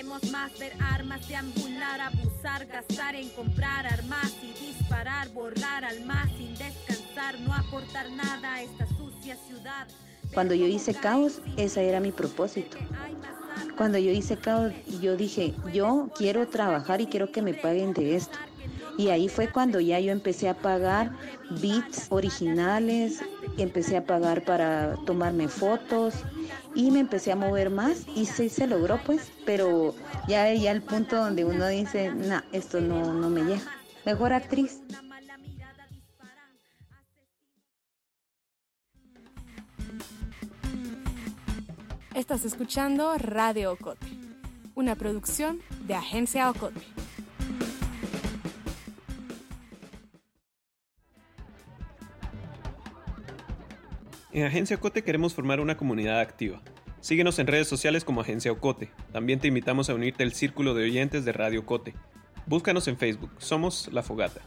Queremos 0.00 0.30
más 0.30 0.58
ver 0.58 0.72
armas, 0.80 1.28
deambular, 1.28 2.00
abusar, 2.00 2.64
gastar 2.64 3.14
en 3.14 3.28
comprar 3.28 3.86
armas 3.86 4.32
y 4.42 4.46
disparar, 4.64 5.28
borrar 5.28 5.84
al 5.84 6.02
más 6.06 6.26
sin 6.38 6.54
descansar, 6.56 7.38
no 7.40 7.52
aportar 7.52 8.10
nada 8.10 8.54
a 8.54 8.62
esta 8.62 8.86
sucia 8.96 9.36
ciudad. 9.46 9.86
Cuando 10.32 10.54
yo 10.54 10.66
hice 10.66 10.94
caos, 10.94 11.42
ese 11.58 11.86
era 11.86 12.00
mi 12.00 12.12
propósito. 12.12 12.78
Cuando 13.76 13.98
yo 13.98 14.10
hice 14.10 14.38
caos, 14.38 14.72
yo 15.02 15.18
dije, 15.18 15.52
yo 15.70 16.08
quiero 16.16 16.48
trabajar 16.48 17.02
y 17.02 17.06
quiero 17.06 17.30
que 17.30 17.42
me 17.42 17.52
paguen 17.52 17.92
de 17.92 18.16
esto. 18.16 18.38
Y 18.96 19.10
ahí 19.10 19.28
fue 19.28 19.48
cuando 19.52 19.80
ya 19.80 20.00
yo 20.00 20.12
empecé 20.12 20.48
a 20.48 20.54
pagar 20.54 21.10
beats 21.60 22.06
originales, 22.08 23.20
empecé 23.58 23.98
a 23.98 24.04
pagar 24.06 24.44
para 24.46 24.96
tomarme 25.04 25.48
fotos, 25.48 26.14
y 26.74 26.90
me 26.90 27.00
empecé 27.00 27.32
a 27.32 27.36
mover 27.36 27.70
más 27.70 28.06
y 28.14 28.26
sí 28.26 28.48
se 28.48 28.66
logró 28.66 29.00
pues, 29.04 29.30
pero 29.44 29.94
ya 30.28 30.52
ya 30.54 30.70
el 30.72 30.82
punto 30.82 31.16
donde 31.16 31.44
uno 31.44 31.66
dice, 31.68 32.10
no, 32.12 32.42
esto 32.52 32.80
no, 32.80 33.12
no 33.12 33.28
me 33.30 33.42
llega. 33.42 33.62
Mejor 34.04 34.32
actriz. 34.32 34.80
Estás 42.14 42.44
escuchando 42.44 43.16
Radio 43.18 43.72
Ocote, 43.72 44.06
una 44.74 44.94
producción 44.94 45.60
de 45.86 45.94
Agencia 45.94 46.50
Ocote. 46.50 46.80
En 54.32 54.44
Agencia 54.44 54.76
Ocote 54.76 55.02
queremos 55.02 55.34
formar 55.34 55.58
una 55.58 55.76
comunidad 55.76 56.20
activa. 56.20 56.62
Síguenos 57.00 57.40
en 57.40 57.48
redes 57.48 57.66
sociales 57.66 58.04
como 58.04 58.20
Agencia 58.20 58.52
Ocote. 58.52 58.92
También 59.12 59.40
te 59.40 59.48
invitamos 59.48 59.90
a 59.90 59.94
unirte 59.94 60.22
al 60.22 60.32
círculo 60.34 60.72
de 60.72 60.84
oyentes 60.84 61.24
de 61.24 61.32
Radio 61.32 61.60
Ocote. 61.60 61.94
Búscanos 62.46 62.86
en 62.86 62.96
Facebook. 62.96 63.32
Somos 63.38 63.88
La 63.92 64.04
Fogata. 64.04 64.40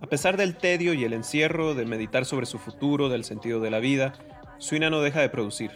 A 0.00 0.06
pesar 0.08 0.36
del 0.36 0.56
tedio 0.56 0.94
y 0.94 1.04
el 1.04 1.12
encierro, 1.12 1.76
de 1.76 1.86
meditar 1.86 2.24
sobre 2.24 2.46
su 2.46 2.58
futuro, 2.58 3.08
del 3.08 3.22
sentido 3.22 3.60
de 3.60 3.70
la 3.70 3.78
vida, 3.78 4.14
Suina 4.58 4.90
no 4.90 5.00
deja 5.00 5.20
de 5.20 5.28
producir. 5.28 5.70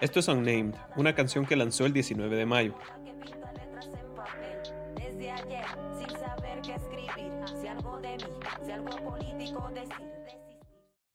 Esto 0.00 0.18
es 0.18 0.28
Unnamed, 0.28 0.74
una 0.96 1.14
canción 1.14 1.44
que 1.44 1.56
lanzó 1.56 1.84
el 1.84 1.92
19 1.92 2.34
de 2.34 2.46
mayo. 2.46 2.74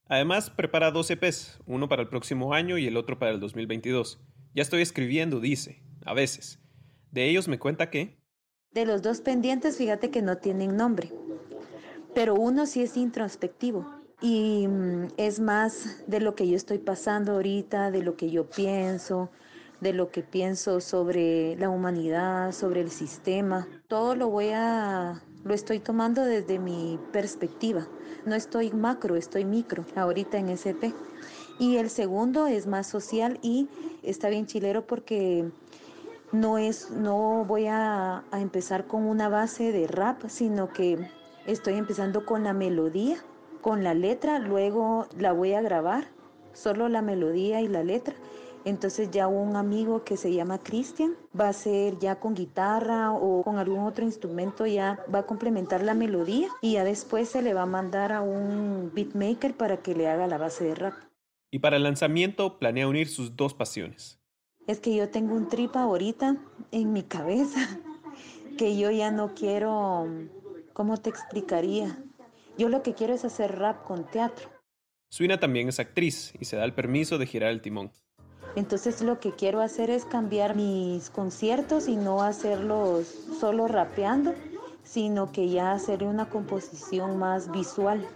Además, 0.08 0.52
prepara 0.52 0.92
dos 0.92 1.10
EPs, 1.10 1.60
uno 1.66 1.90
para 1.90 2.04
el 2.04 2.10
próximo 2.10 2.54
año 2.54 2.78
y 2.78 2.86
el 2.86 2.96
otro 2.96 3.18
para 3.18 3.32
el 3.32 3.40
2022. 3.40 4.22
Ya 4.54 4.62
estoy 4.62 4.84
escribiendo, 4.84 5.40
dice, 5.40 5.82
a 6.06 6.14
veces. 6.14 6.60
De 7.10 7.28
ellos 7.28 7.48
me 7.48 7.58
cuenta 7.58 7.90
que... 7.90 8.20
De 8.70 8.86
los 8.86 9.02
dos 9.02 9.22
pendientes, 9.22 9.78
fíjate 9.78 10.12
que 10.12 10.22
no 10.22 10.38
tienen 10.38 10.78
nombre, 10.78 11.12
pero 12.14 12.36
uno 12.36 12.68
sí 12.68 12.84
es 12.84 12.98
introspectivo 12.98 14.05
y 14.26 14.68
mm, 14.68 15.10
es 15.18 15.40
más 15.40 16.04
de 16.08 16.20
lo 16.20 16.34
que 16.34 16.48
yo 16.48 16.56
estoy 16.56 16.80
pasando 16.80 17.34
ahorita, 17.34 17.92
de 17.92 18.02
lo 18.02 18.18
que 18.18 18.32
yo 18.32 18.50
pienso, 18.50 19.30
de 19.82 19.94
lo 19.94 20.10
que 20.10 20.24
pienso 20.24 20.82
sobre 20.82 21.56
la 21.58 21.70
humanidad, 21.70 22.52
sobre 22.52 22.82
el 22.82 22.90
sistema. 22.90 23.68
Todo 23.88 24.16
lo 24.16 24.30
voy 24.30 24.50
a 24.52 25.22
lo 25.44 25.54
estoy 25.54 25.78
tomando 25.78 26.26
desde 26.26 26.58
mi 26.58 27.00
perspectiva. 27.12 27.88
No 28.26 28.34
estoy 28.34 28.72
macro, 28.72 29.16
estoy 29.16 29.46
micro 29.46 29.86
ahorita 29.96 30.40
en 30.40 30.50
SP. 30.50 30.90
Y 31.60 31.78
el 31.78 31.92
segundo 31.92 32.48
es 32.48 32.66
más 32.66 32.88
social 32.88 33.38
y 33.44 33.70
está 34.02 34.30
bien 34.30 34.48
chilero 34.48 34.88
porque 34.88 35.52
no 36.32 36.58
es, 36.58 36.90
no 36.90 37.46
voy 37.46 37.68
a, 37.68 38.24
a 38.32 38.42
empezar 38.42 38.88
con 38.88 39.04
una 39.04 39.30
base 39.30 39.72
de 39.72 39.86
rap, 39.86 40.24
sino 40.30 40.74
que 40.74 40.98
estoy 41.46 41.76
empezando 41.76 42.26
con 42.26 42.44
la 42.44 42.54
melodía, 42.54 43.24
con 43.66 43.84
la 43.84 43.96
letra, 43.96 44.38
luego 44.38 45.08
la 45.18 45.34
voy 45.34 45.54
a 45.54 45.62
grabar, 45.64 46.06
solo 46.54 46.88
la 46.88 47.02
melodía 47.02 47.62
y 47.62 47.68
la 47.68 47.84
letra. 47.84 48.14
Entonces 48.64 49.10
ya 49.10 49.28
un 49.28 49.56
amigo 49.56 50.04
que 50.04 50.18
se 50.18 50.32
llama 50.32 50.60
Cristian 50.60 51.16
va 51.38 51.48
a 51.48 51.54
ser 51.54 51.98
ya 51.98 52.20
con 52.20 52.36
guitarra 52.36 53.12
o 53.12 53.42
con 53.42 53.58
algún 53.58 53.80
otro 53.80 54.06
instrumento, 54.06 54.68
ya 54.68 55.04
va 55.12 55.20
a 55.20 55.26
complementar 55.26 55.82
la 55.82 55.96
melodía 55.96 56.50
y 56.62 56.74
ya 56.74 56.84
después 56.84 57.28
se 57.28 57.42
le 57.42 57.56
va 57.56 57.64
a 57.64 57.66
mandar 57.66 58.12
a 58.12 58.22
un 58.22 58.92
beatmaker 58.94 59.56
para 59.56 59.78
que 59.78 59.96
le 59.96 60.10
haga 60.10 60.28
la 60.28 60.38
base 60.38 60.66
de 60.66 60.76
rap. 60.76 60.94
Y 61.50 61.58
para 61.58 61.78
el 61.78 61.84
lanzamiento 61.84 62.60
planea 62.60 62.88
unir 62.88 63.08
sus 63.08 63.36
dos 63.36 63.56
pasiones. 63.56 64.20
Es 64.68 64.80
que 64.80 64.96
yo 64.96 65.10
tengo 65.10 65.34
un 65.34 65.50
trip 65.50 65.76
ahorita 65.76 66.38
en 66.70 66.94
mi 66.94 67.02
cabeza 67.02 67.62
que 68.60 68.78
yo 68.78 68.92
ya 68.92 69.10
no 69.10 69.34
quiero, 69.34 70.08
¿cómo 70.74 70.98
te 70.98 71.10
explicaría? 71.10 72.05
Yo 72.58 72.70
lo 72.70 72.84
que 72.84 72.94
quiero 72.94 73.14
es 73.14 73.26
hacer 73.26 73.58
rap 73.60 73.84
con 73.84 74.06
teatro. 74.06 74.50
Suina 75.10 75.40
también 75.40 75.70
es 75.70 75.80
actriz 75.80 76.34
y 76.40 76.46
se 76.46 76.56
da 76.56 76.66
el 76.66 76.74
permiso 76.74 77.18
de 77.18 77.26
girar 77.26 77.52
el 77.52 77.62
timón. 77.62 77.92
Entonces 78.56 79.02
lo 79.02 79.20
que 79.20 79.32
quiero 79.32 79.62
hacer 79.62 79.90
es 79.90 80.06
cambiar 80.06 80.56
mis 80.56 81.10
conciertos 81.10 81.88
y 81.88 81.98
no 81.98 82.22
hacerlos 82.22 83.08
solo 83.40 83.68
rapeando, 83.68 84.34
sino 84.84 85.32
que 85.32 85.50
ya 85.50 85.74
hacer 85.74 86.04
una 86.04 86.30
composición 86.30 87.18
más 87.18 87.52
visual, 87.52 88.08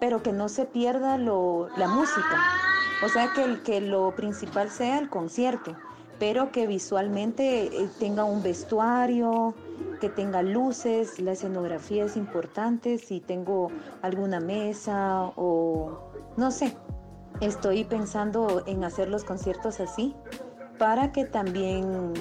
pero 0.00 0.22
que 0.22 0.32
no 0.32 0.48
se 0.48 0.64
pierda 0.64 1.16
lo, 1.16 1.68
la 1.76 1.86
música. 1.86 2.38
O 3.04 3.08
sea, 3.08 3.32
que, 3.32 3.44
el, 3.44 3.62
que 3.62 3.80
lo 3.80 4.14
principal 4.16 4.70
sea 4.70 4.98
el 4.98 5.08
concierto, 5.08 5.76
pero 6.18 6.50
que 6.50 6.66
visualmente 6.66 7.66
eh, 7.66 7.88
tenga 8.00 8.24
un 8.24 8.42
vestuario, 8.42 9.54
que 9.98 10.08
tenga 10.08 10.42
luces, 10.42 11.20
la 11.20 11.32
escenografía 11.32 12.04
es 12.04 12.16
importante, 12.16 12.98
si 12.98 13.20
tengo 13.20 13.68
alguna 14.02 14.40
mesa 14.40 15.32
o 15.36 16.12
no 16.36 16.50
sé, 16.50 16.76
estoy 17.40 17.84
pensando 17.84 18.62
en 18.66 18.84
hacer 18.84 19.08
los 19.08 19.24
conciertos 19.24 19.80
así 19.80 20.14
para 20.78 21.12
que 21.12 21.24
también 21.24 22.12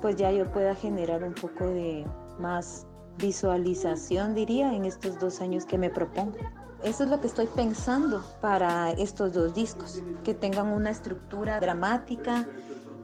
pues 0.00 0.16
ya 0.16 0.30
yo 0.30 0.50
pueda 0.50 0.74
generar 0.74 1.24
un 1.24 1.34
poco 1.34 1.66
de 1.66 2.06
más 2.38 2.86
visualización 3.18 4.34
diría 4.34 4.74
en 4.74 4.84
estos 4.84 5.18
dos 5.18 5.40
años 5.40 5.64
que 5.64 5.78
me 5.78 5.90
propongo. 5.90 6.36
Eso 6.82 7.04
es 7.04 7.10
lo 7.10 7.20
que 7.20 7.26
estoy 7.26 7.46
pensando 7.46 8.22
para 8.40 8.90
estos 8.92 9.32
dos 9.32 9.54
discos, 9.54 10.02
que 10.22 10.34
tengan 10.34 10.68
una 10.68 10.90
estructura 10.90 11.58
dramática 11.58 12.46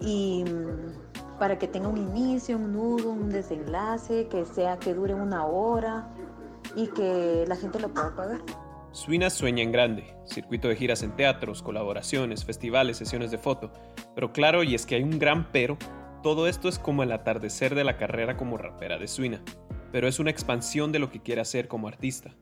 y 0.00 0.44
para 1.42 1.58
que 1.58 1.66
tenga 1.66 1.88
un 1.88 1.98
inicio, 1.98 2.56
un 2.56 2.72
nudo, 2.72 3.10
un 3.10 3.28
desenlace, 3.28 4.28
que 4.28 4.44
sea 4.44 4.78
que 4.78 4.94
dure 4.94 5.12
una 5.12 5.44
hora 5.44 6.08
y 6.76 6.86
que 6.86 7.44
la 7.48 7.56
gente 7.56 7.80
lo 7.80 7.92
pueda 7.92 8.14
pagar. 8.14 8.40
Suina 8.92 9.28
sueña 9.28 9.64
en 9.64 9.72
grande, 9.72 10.16
circuito 10.24 10.68
de 10.68 10.76
giras 10.76 11.02
en 11.02 11.16
teatros, 11.16 11.60
colaboraciones, 11.60 12.44
festivales, 12.44 12.96
sesiones 12.96 13.32
de 13.32 13.38
foto. 13.38 13.72
Pero 14.14 14.32
claro, 14.32 14.62
y 14.62 14.76
es 14.76 14.86
que 14.86 14.94
hay 14.94 15.02
un 15.02 15.18
gran 15.18 15.50
pero, 15.50 15.78
todo 16.22 16.46
esto 16.46 16.68
es 16.68 16.78
como 16.78 17.02
el 17.02 17.10
atardecer 17.10 17.74
de 17.74 17.82
la 17.82 17.96
carrera 17.96 18.36
como 18.36 18.56
rapera 18.56 18.98
de 18.98 19.08
Suina, 19.08 19.42
pero 19.90 20.06
es 20.06 20.20
una 20.20 20.30
expansión 20.30 20.92
de 20.92 21.00
lo 21.00 21.10
que 21.10 21.22
quiere 21.22 21.40
hacer 21.40 21.66
como 21.66 21.88
artista. 21.88 22.36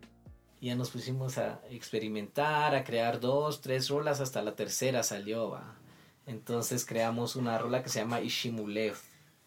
Ya 0.61 0.77
nos 0.77 0.91
pusimos 0.91 1.39
a 1.39 1.63
experimentar, 1.71 2.75
a 2.75 2.85
crear 2.85 3.19
dos, 3.19 3.63
tres 3.63 3.89
rolas, 3.89 4.21
hasta 4.21 4.43
la 4.43 4.55
tercera 4.55 5.03
salió, 5.03 5.49
¿va? 5.49 5.80
Entonces 6.31 6.85
creamos 6.85 7.35
una 7.35 7.59
rola 7.59 7.83
que 7.83 7.89
se 7.89 7.99
llama 7.99 8.21
Ishimulev, 8.21 8.95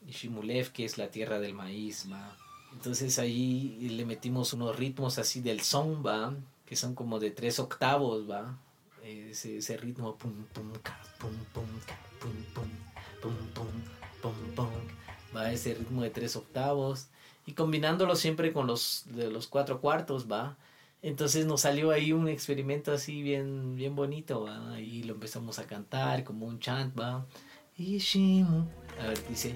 Ishimulev 0.05 0.73
que 0.73 0.83
es 0.83 0.97
la 0.97 1.09
tierra 1.09 1.39
del 1.39 1.53
maíz, 1.53 2.11
¿va? 2.11 2.35
Entonces 2.73 3.19
ahí 3.19 3.77
le 3.89 4.05
metimos 4.05 4.51
unos 4.51 4.75
ritmos 4.75 5.17
así 5.17 5.39
del 5.39 5.61
son, 5.61 6.05
¿va? 6.05 6.33
que 6.65 6.75
son 6.75 6.93
como 6.93 7.19
de 7.19 7.31
tres 7.31 7.59
octavos, 7.59 8.29
¿va? 8.29 8.57
Ese, 9.01 9.57
ese 9.57 9.77
ritmo, 9.77 10.17
pum, 10.17 10.43
pum, 10.53 10.73
ca, 10.81 10.99
pum, 11.19 11.31
pum, 11.53 11.65
ca, 11.85 11.97
pum, 12.19 12.31
pum, 12.53 12.69
pum, 13.21 13.35
pum, 13.53 13.67
pum, 14.21 14.55
pum, 14.55 14.69
va 15.35 15.53
ese 15.53 15.75
ritmo 15.75 16.03
de 16.03 16.09
tres 16.09 16.35
octavos 16.35 17.07
y 17.45 17.53
combinándolo 17.53 18.15
siempre 18.17 18.51
con 18.51 18.67
los 18.67 19.03
de 19.05 19.29
los 19.29 19.47
cuatro 19.47 19.79
cuartos, 19.79 20.29
va. 20.29 20.57
Entonces 21.03 21.45
nos 21.45 21.61
salió 21.61 21.91
ahí 21.91 22.13
un 22.13 22.29
experimento 22.29 22.93
así 22.93 23.21
bien, 23.21 23.75
bien 23.75 23.93
bonito. 23.93 24.47
Y 24.79 25.03
lo 25.03 25.13
empezamos 25.13 25.59
a 25.59 25.67
cantar 25.67 26.23
como 26.23 26.45
un 26.45 26.59
chant, 26.59 26.97
¿va? 26.97 27.27
A 28.99 29.07
ver, 29.07 29.27
dice. 29.27 29.55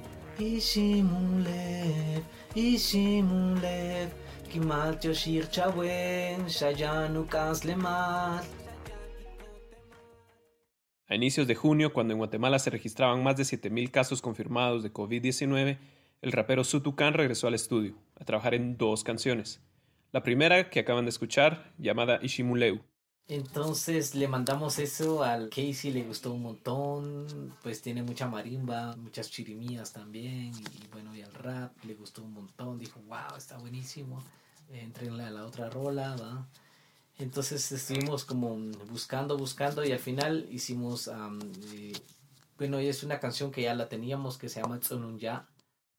A 11.07 11.15
inicios 11.15 11.47
de 11.47 11.55
junio, 11.55 11.93
cuando 11.93 12.13
en 12.13 12.17
Guatemala 12.17 12.59
se 12.59 12.69
registraban 12.69 13.23
más 13.23 13.37
de 13.37 13.43
7.000 13.43 13.89
casos 13.89 14.21
confirmados 14.21 14.83
de 14.83 14.91
COVID-19, 14.91 15.77
el 16.21 16.31
rapero 16.33 16.65
Sutukan 16.65 17.13
regresó 17.13 17.47
al 17.47 17.53
estudio 17.53 17.95
a 18.19 18.25
trabajar 18.25 18.53
en 18.53 18.77
dos 18.77 19.05
canciones. 19.05 19.61
La 20.17 20.23
primera, 20.23 20.71
que 20.71 20.79
acaban 20.79 21.05
de 21.05 21.09
escuchar, 21.09 21.71
llamada 21.77 22.17
Ishimuleu. 22.23 22.81
Entonces 23.27 24.15
le 24.15 24.27
mandamos 24.27 24.79
eso 24.79 25.21
al 25.21 25.49
Casey, 25.49 25.91
le 25.91 26.01
gustó 26.01 26.33
un 26.33 26.41
montón, 26.41 27.53
pues 27.61 27.83
tiene 27.83 28.01
mucha 28.01 28.27
marimba, 28.27 28.95
muchas 28.95 29.29
chirimías 29.29 29.93
también, 29.93 30.53
y 30.55 30.87
bueno, 30.91 31.15
y 31.15 31.21
al 31.21 31.31
rap 31.35 31.71
le 31.85 31.93
gustó 31.93 32.23
un 32.23 32.33
montón, 32.33 32.79
dijo, 32.79 32.99
wow, 33.01 33.37
está 33.37 33.59
buenísimo, 33.59 34.23
entrenle 34.71 35.21
a 35.21 35.29
la 35.29 35.45
otra 35.45 35.69
rola, 35.69 36.15
¿va? 36.15 36.47
Entonces 37.19 37.71
estuvimos 37.71 38.25
como 38.25 38.57
buscando, 38.89 39.37
buscando 39.37 39.85
y 39.85 39.91
al 39.91 39.99
final 39.99 40.47
hicimos, 40.49 41.05
um, 41.05 41.37
eh, 41.75 41.93
bueno, 42.57 42.81
y 42.81 42.87
es 42.87 43.03
una 43.03 43.19
canción 43.19 43.51
que 43.51 43.61
ya 43.61 43.75
la 43.75 43.87
teníamos 43.87 44.39
que 44.39 44.49
se 44.49 44.63
llama 44.63 44.79
Ya. 45.19 45.47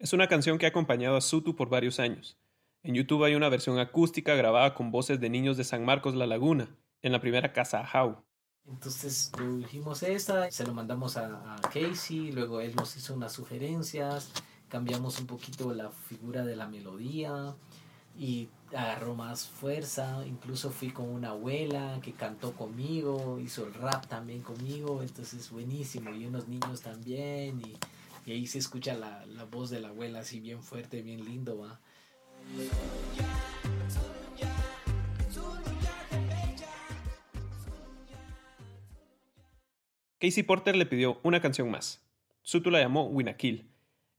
Es 0.01 0.13
una 0.13 0.27
canción 0.27 0.59
que 0.59 0.67
ha 0.67 0.71
acompañado 0.71 1.17
a 1.17 1.21
Sutu 1.21 1.55
por 1.55 1.69
varios 1.69 2.01
años. 2.01 2.37
En 2.89 2.95
YouTube 2.95 3.25
hay 3.25 3.35
una 3.35 3.51
versión 3.51 3.79
acústica 3.79 4.35
grabada 4.35 4.73
con 4.73 4.91
voces 4.91 5.21
de 5.21 5.29
niños 5.29 5.59
de 5.59 5.65
San 5.65 5.85
Marcos 5.85 6.15
La 6.15 6.27
Laguna, 6.27 6.75
en 7.03 7.13
la 7.13 7.21
primera 7.21 7.53
casa 7.53 7.87
How. 7.93 8.25
Entonces 8.67 9.31
produjimos 9.31 10.03
esta, 10.03 10.51
se 10.51 10.65
lo 10.65 10.73
mandamos 10.73 11.19
a, 11.19 11.55
a 11.55 11.61
Casey, 11.61 12.33
luego 12.33 12.63
él 12.63 12.75
nos 12.75 12.97
hizo 12.97 13.13
unas 13.13 13.35
sugerencias, 13.35 14.33
cambiamos 14.71 15.21
un 15.21 15.27
poquito 15.27 15.75
la 15.75 15.91
figura 15.91 16.47
de 16.47 16.57
la 16.57 16.67
melodía 16.67 17.55
y 18.19 18.49
agarró 18.75 19.15
más 19.15 19.47
fuerza, 19.47 20.27
incluso 20.27 20.71
fui 20.71 20.89
con 20.89 21.11
una 21.11 21.33
abuela 21.33 21.99
que 22.03 22.15
cantó 22.15 22.55
conmigo, 22.55 23.39
hizo 23.39 23.67
el 23.67 23.75
rap 23.75 24.07
también 24.07 24.41
conmigo, 24.41 25.03
entonces 25.03 25.51
buenísimo, 25.51 26.15
y 26.15 26.25
unos 26.25 26.49
niños 26.49 26.81
también, 26.81 27.61
y, 27.61 27.77
y 28.25 28.33
ahí 28.33 28.47
se 28.47 28.59
escucha 28.59 28.95
la, 28.95 29.27
la, 29.27 29.45
voz 29.45 29.69
de 29.69 29.79
la 29.79 29.89
abuela 29.89 30.21
así 30.21 30.41
bien 30.41 30.63
fuerte, 30.63 31.03
bien 31.03 31.23
lindo, 31.27 31.59
va. 31.59 31.79
Casey 40.21 40.43
Porter 40.43 40.75
le 40.75 40.85
pidió 40.85 41.21
una 41.23 41.41
canción 41.41 41.71
más. 41.71 42.05
Sutu 42.43 42.71
la 42.71 42.81
llamó 42.81 43.05
Winakil. 43.07 43.71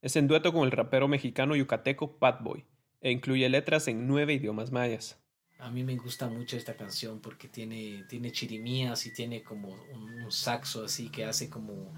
Es 0.01 0.15
en 0.15 0.29
dueto 0.29 0.53
con 0.53 0.63
el 0.63 0.71
rapero 0.71 1.09
mexicano 1.09 1.57
yucateco 1.57 2.17
Pat 2.17 2.41
Boy 2.41 2.63
e 3.01 3.11
incluye 3.11 3.49
letras 3.49 3.87
en 3.89 4.07
nueve 4.07 4.33
idiomas 4.33 4.71
mayas. 4.71 5.19
A 5.59 5.69
mí 5.69 5.83
me 5.83 5.97
gusta 5.97 6.29
mucho 6.29 6.55
esta 6.55 6.75
canción 6.77 7.19
porque 7.19 7.49
tiene, 7.49 8.05
tiene 8.07 8.31
chirimías 8.31 9.05
y 9.05 9.13
tiene 9.13 9.43
como 9.43 9.75
un 9.93 10.31
saxo 10.31 10.85
así 10.85 11.09
que 11.09 11.25
hace 11.25 11.49
como, 11.49 11.93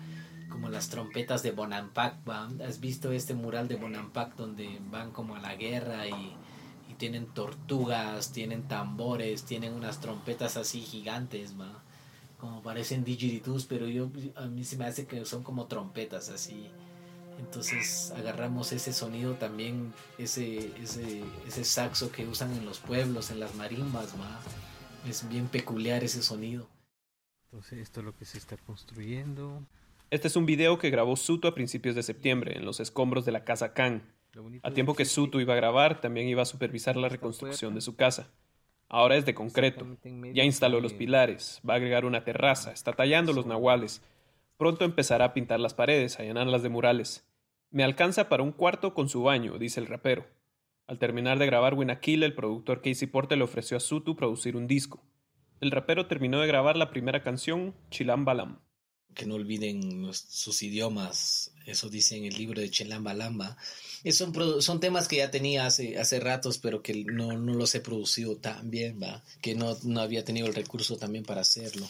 como 0.51 0.69
las 0.69 0.89
trompetas 0.89 1.41
de 1.41 1.51
Bonampak. 1.51 2.27
¿va? 2.29 2.49
¿Has 2.67 2.79
visto 2.79 3.11
este 3.11 3.33
mural 3.33 3.67
de 3.67 3.77
Bonampak 3.77 4.35
donde 4.35 4.79
van 4.91 5.11
como 5.11 5.35
a 5.35 5.39
la 5.39 5.55
guerra 5.55 6.07
y, 6.07 6.35
y 6.89 6.93
tienen 6.97 7.25
tortugas, 7.27 8.31
tienen 8.31 8.67
tambores, 8.67 9.43
tienen 9.43 9.73
unas 9.73 9.99
trompetas 9.99 10.57
así 10.57 10.81
gigantes, 10.81 11.59
¿va? 11.59 11.81
como 12.41 12.63
parecen 12.63 13.03
didgeridoos, 13.03 13.67
pero 13.67 13.87
yo 13.87 14.09
a 14.35 14.47
mí 14.47 14.63
se 14.65 14.75
me 14.75 14.85
hace 14.85 15.05
que 15.05 15.23
son 15.25 15.43
como 15.43 15.67
trompetas 15.67 16.29
así. 16.29 16.69
Entonces 17.37 18.11
agarramos 18.17 18.71
ese 18.71 18.93
sonido 18.93 19.35
también, 19.35 19.93
ese, 20.17 20.71
ese, 20.81 21.23
ese 21.47 21.63
saxo 21.63 22.11
que 22.11 22.27
usan 22.27 22.51
en 22.53 22.65
los 22.65 22.79
pueblos, 22.79 23.29
en 23.29 23.39
las 23.39 23.53
marimbas, 23.55 24.19
¿va? 24.19 24.39
es 25.07 25.27
bien 25.29 25.47
peculiar 25.47 26.03
ese 26.03 26.23
sonido. 26.23 26.67
Entonces 27.45 27.79
esto 27.79 27.99
es 27.99 28.05
lo 28.07 28.15
que 28.15 28.25
se 28.25 28.39
está 28.39 28.57
construyendo. 28.57 29.63
Este 30.11 30.27
es 30.27 30.35
un 30.35 30.45
video 30.45 30.77
que 30.77 30.89
grabó 30.89 31.15
Suto 31.15 31.47
a 31.47 31.55
principios 31.55 31.95
de 31.95 32.03
septiembre 32.03 32.57
en 32.57 32.65
los 32.65 32.81
escombros 32.81 33.23
de 33.23 33.31
la 33.31 33.45
casa 33.45 33.73
Khan. 33.73 34.13
A 34.61 34.71
tiempo 34.71 34.93
que 34.93 35.05
Suto 35.05 35.39
iba 35.39 35.53
a 35.53 35.55
grabar, 35.55 36.01
también 36.01 36.27
iba 36.27 36.41
a 36.41 36.45
supervisar 36.45 36.97
la 36.97 37.07
reconstrucción 37.07 37.73
de 37.75 37.79
su 37.79 37.95
casa. 37.95 38.29
Ahora 38.89 39.15
es 39.15 39.25
de 39.25 39.33
concreto. 39.33 39.87
Ya 40.33 40.43
instaló 40.43 40.81
los 40.81 40.91
pilares, 40.91 41.61
va 41.67 41.75
a 41.75 41.77
agregar 41.77 42.03
una 42.03 42.25
terraza, 42.25 42.73
está 42.73 42.91
tallando 42.91 43.31
los 43.31 43.45
nahuales. 43.45 44.03
Pronto 44.57 44.83
empezará 44.83 45.23
a 45.23 45.33
pintar 45.33 45.61
las 45.61 45.73
paredes, 45.73 46.19
a 46.19 46.23
llenarlas 46.23 46.61
de 46.61 46.67
murales. 46.67 47.25
Me 47.69 47.85
alcanza 47.85 48.27
para 48.27 48.43
un 48.43 48.51
cuarto 48.51 48.93
con 48.93 49.07
su 49.07 49.23
baño, 49.23 49.57
dice 49.59 49.79
el 49.79 49.87
rapero. 49.87 50.25
Al 50.87 50.99
terminar 50.99 51.39
de 51.39 51.45
grabar 51.45 51.73
Winakil, 51.73 52.23
el 52.23 52.35
productor 52.35 52.81
Casey 52.81 53.07
Porter 53.07 53.37
le 53.37 53.45
ofreció 53.45 53.77
a 53.77 53.79
Sutu 53.79 54.17
producir 54.17 54.57
un 54.57 54.67
disco. 54.67 55.05
El 55.61 55.71
rapero 55.71 56.07
terminó 56.07 56.41
de 56.41 56.47
grabar 56.47 56.75
la 56.75 56.89
primera 56.89 57.23
canción, 57.23 57.73
Chilam 57.91 58.25
Balam. 58.25 58.59
Que 59.13 59.25
no 59.25 59.35
olviden 59.35 60.11
sus 60.13 60.63
idiomas, 60.63 61.51
eso 61.65 61.89
dice 61.89 62.15
en 62.17 62.25
el 62.25 62.35
libro 62.35 62.61
de 62.61 62.69
Chilam 62.69 63.03
Balamba. 63.03 63.57
Son, 64.11 64.33
son 64.61 64.79
temas 64.79 65.07
que 65.07 65.17
ya 65.17 65.29
tenía 65.29 65.65
hace, 65.65 65.99
hace 65.99 66.19
ratos, 66.19 66.57
pero 66.57 66.81
que 66.81 67.03
no, 67.05 67.37
no 67.37 67.53
los 67.53 67.75
he 67.75 67.81
producido 67.81 68.35
tan 68.37 68.71
bien, 68.71 68.99
¿va? 69.01 69.23
que 69.41 69.53
no, 69.53 69.77
no 69.83 70.01
había 70.01 70.25
tenido 70.25 70.47
el 70.47 70.55
recurso 70.55 70.97
también 70.97 71.23
para 71.23 71.41
hacerlo. 71.41 71.87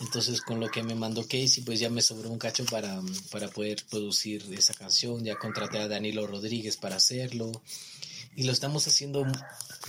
Entonces 0.00 0.40
con 0.42 0.60
lo 0.60 0.68
que 0.70 0.82
me 0.82 0.94
mandó 0.94 1.22
Casey, 1.22 1.62
pues 1.64 1.80
ya 1.80 1.90
me 1.90 2.02
sobró 2.02 2.30
un 2.30 2.38
cacho 2.38 2.64
para, 2.66 3.00
para 3.30 3.48
poder 3.48 3.84
producir 3.90 4.44
esa 4.56 4.74
canción. 4.74 5.24
Ya 5.24 5.36
contraté 5.36 5.78
a 5.78 5.88
Danilo 5.88 6.26
Rodríguez 6.26 6.76
para 6.76 6.96
hacerlo. 6.96 7.50
Y 8.38 8.44
lo 8.44 8.52
estamos 8.52 8.86
haciendo 8.86 9.26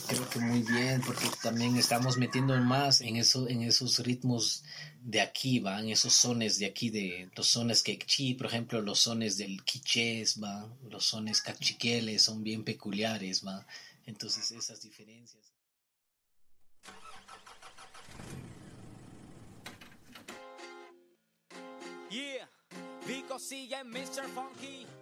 creo 0.08 0.28
que 0.28 0.40
muy 0.40 0.64
bien 0.64 1.02
porque 1.06 1.28
también 1.44 1.78
estamos 1.78 2.18
metiendo 2.18 2.58
más 2.58 3.00
en, 3.02 3.18
eso, 3.18 3.48
en 3.48 3.62
esos 3.62 4.00
ritmos 4.00 4.64
de 5.04 5.22
aquí, 5.22 5.60
¿va? 5.60 5.80
En 5.80 5.90
esos 5.90 6.14
sones 6.14 6.58
de 6.58 6.66
aquí, 6.66 6.90
de 6.90 7.30
los 7.36 7.46
sones 7.46 7.84
quechí, 7.84 8.34
por 8.34 8.48
ejemplo, 8.48 8.82
los 8.82 9.02
sones 9.02 9.38
del 9.38 9.64
quichés, 9.64 10.42
¿va? 10.42 10.68
Los 10.90 11.06
sones 11.06 11.44
cachiqueles 11.44 12.24
son 12.24 12.42
bien 12.42 12.64
peculiares, 12.64 13.46
¿va? 13.46 13.68
Entonces 14.08 14.50
esas 14.50 14.82
diferencias. 14.82 15.54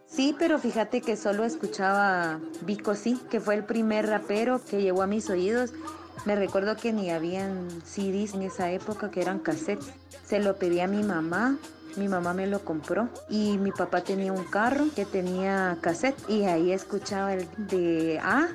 Sí, 0.08 0.36
pero 0.40 0.60
fíjate 0.60 1.02
que 1.02 1.18
solo 1.18 1.44
escuchaba 1.44 2.40
Vico 2.62 2.96
Sí, 2.96 3.20
que 3.30 3.42
fue 3.42 3.56
el 3.56 3.66
primer 3.66 4.08
rapero 4.08 4.62
que 4.64 4.82
llegó 4.82 5.02
a 5.02 5.08
mis 5.08 5.30
oídos. 5.30 5.74
Me 6.26 6.36
recuerdo 6.36 6.76
que 6.78 6.94
ni 6.94 7.12
habían 7.12 7.70
CDs 7.84 8.34
en 8.34 8.44
esa 8.44 8.72
época, 8.72 9.12
que 9.12 9.22
eran 9.22 9.40
cassettes. 9.40 9.88
Se 10.26 10.40
lo 10.40 10.58
pedí 10.58 10.80
a 10.80 10.88
mi 10.88 11.04
mamá, 11.04 11.58
mi 11.98 12.08
mamá 12.08 12.34
me 12.34 12.48
lo 12.48 12.64
compró 12.64 13.10
y 13.30 13.58
mi 13.58 13.72
papá 13.72 14.02
tenía 14.02 14.32
un 14.32 14.44
carro 14.46 14.86
que 14.96 15.06
tenía 15.06 15.78
cassette 15.82 16.18
y 16.30 16.44
ahí 16.44 16.72
escuchaba 16.72 17.34
el 17.34 17.48
de 17.58 18.20
A 18.24 18.48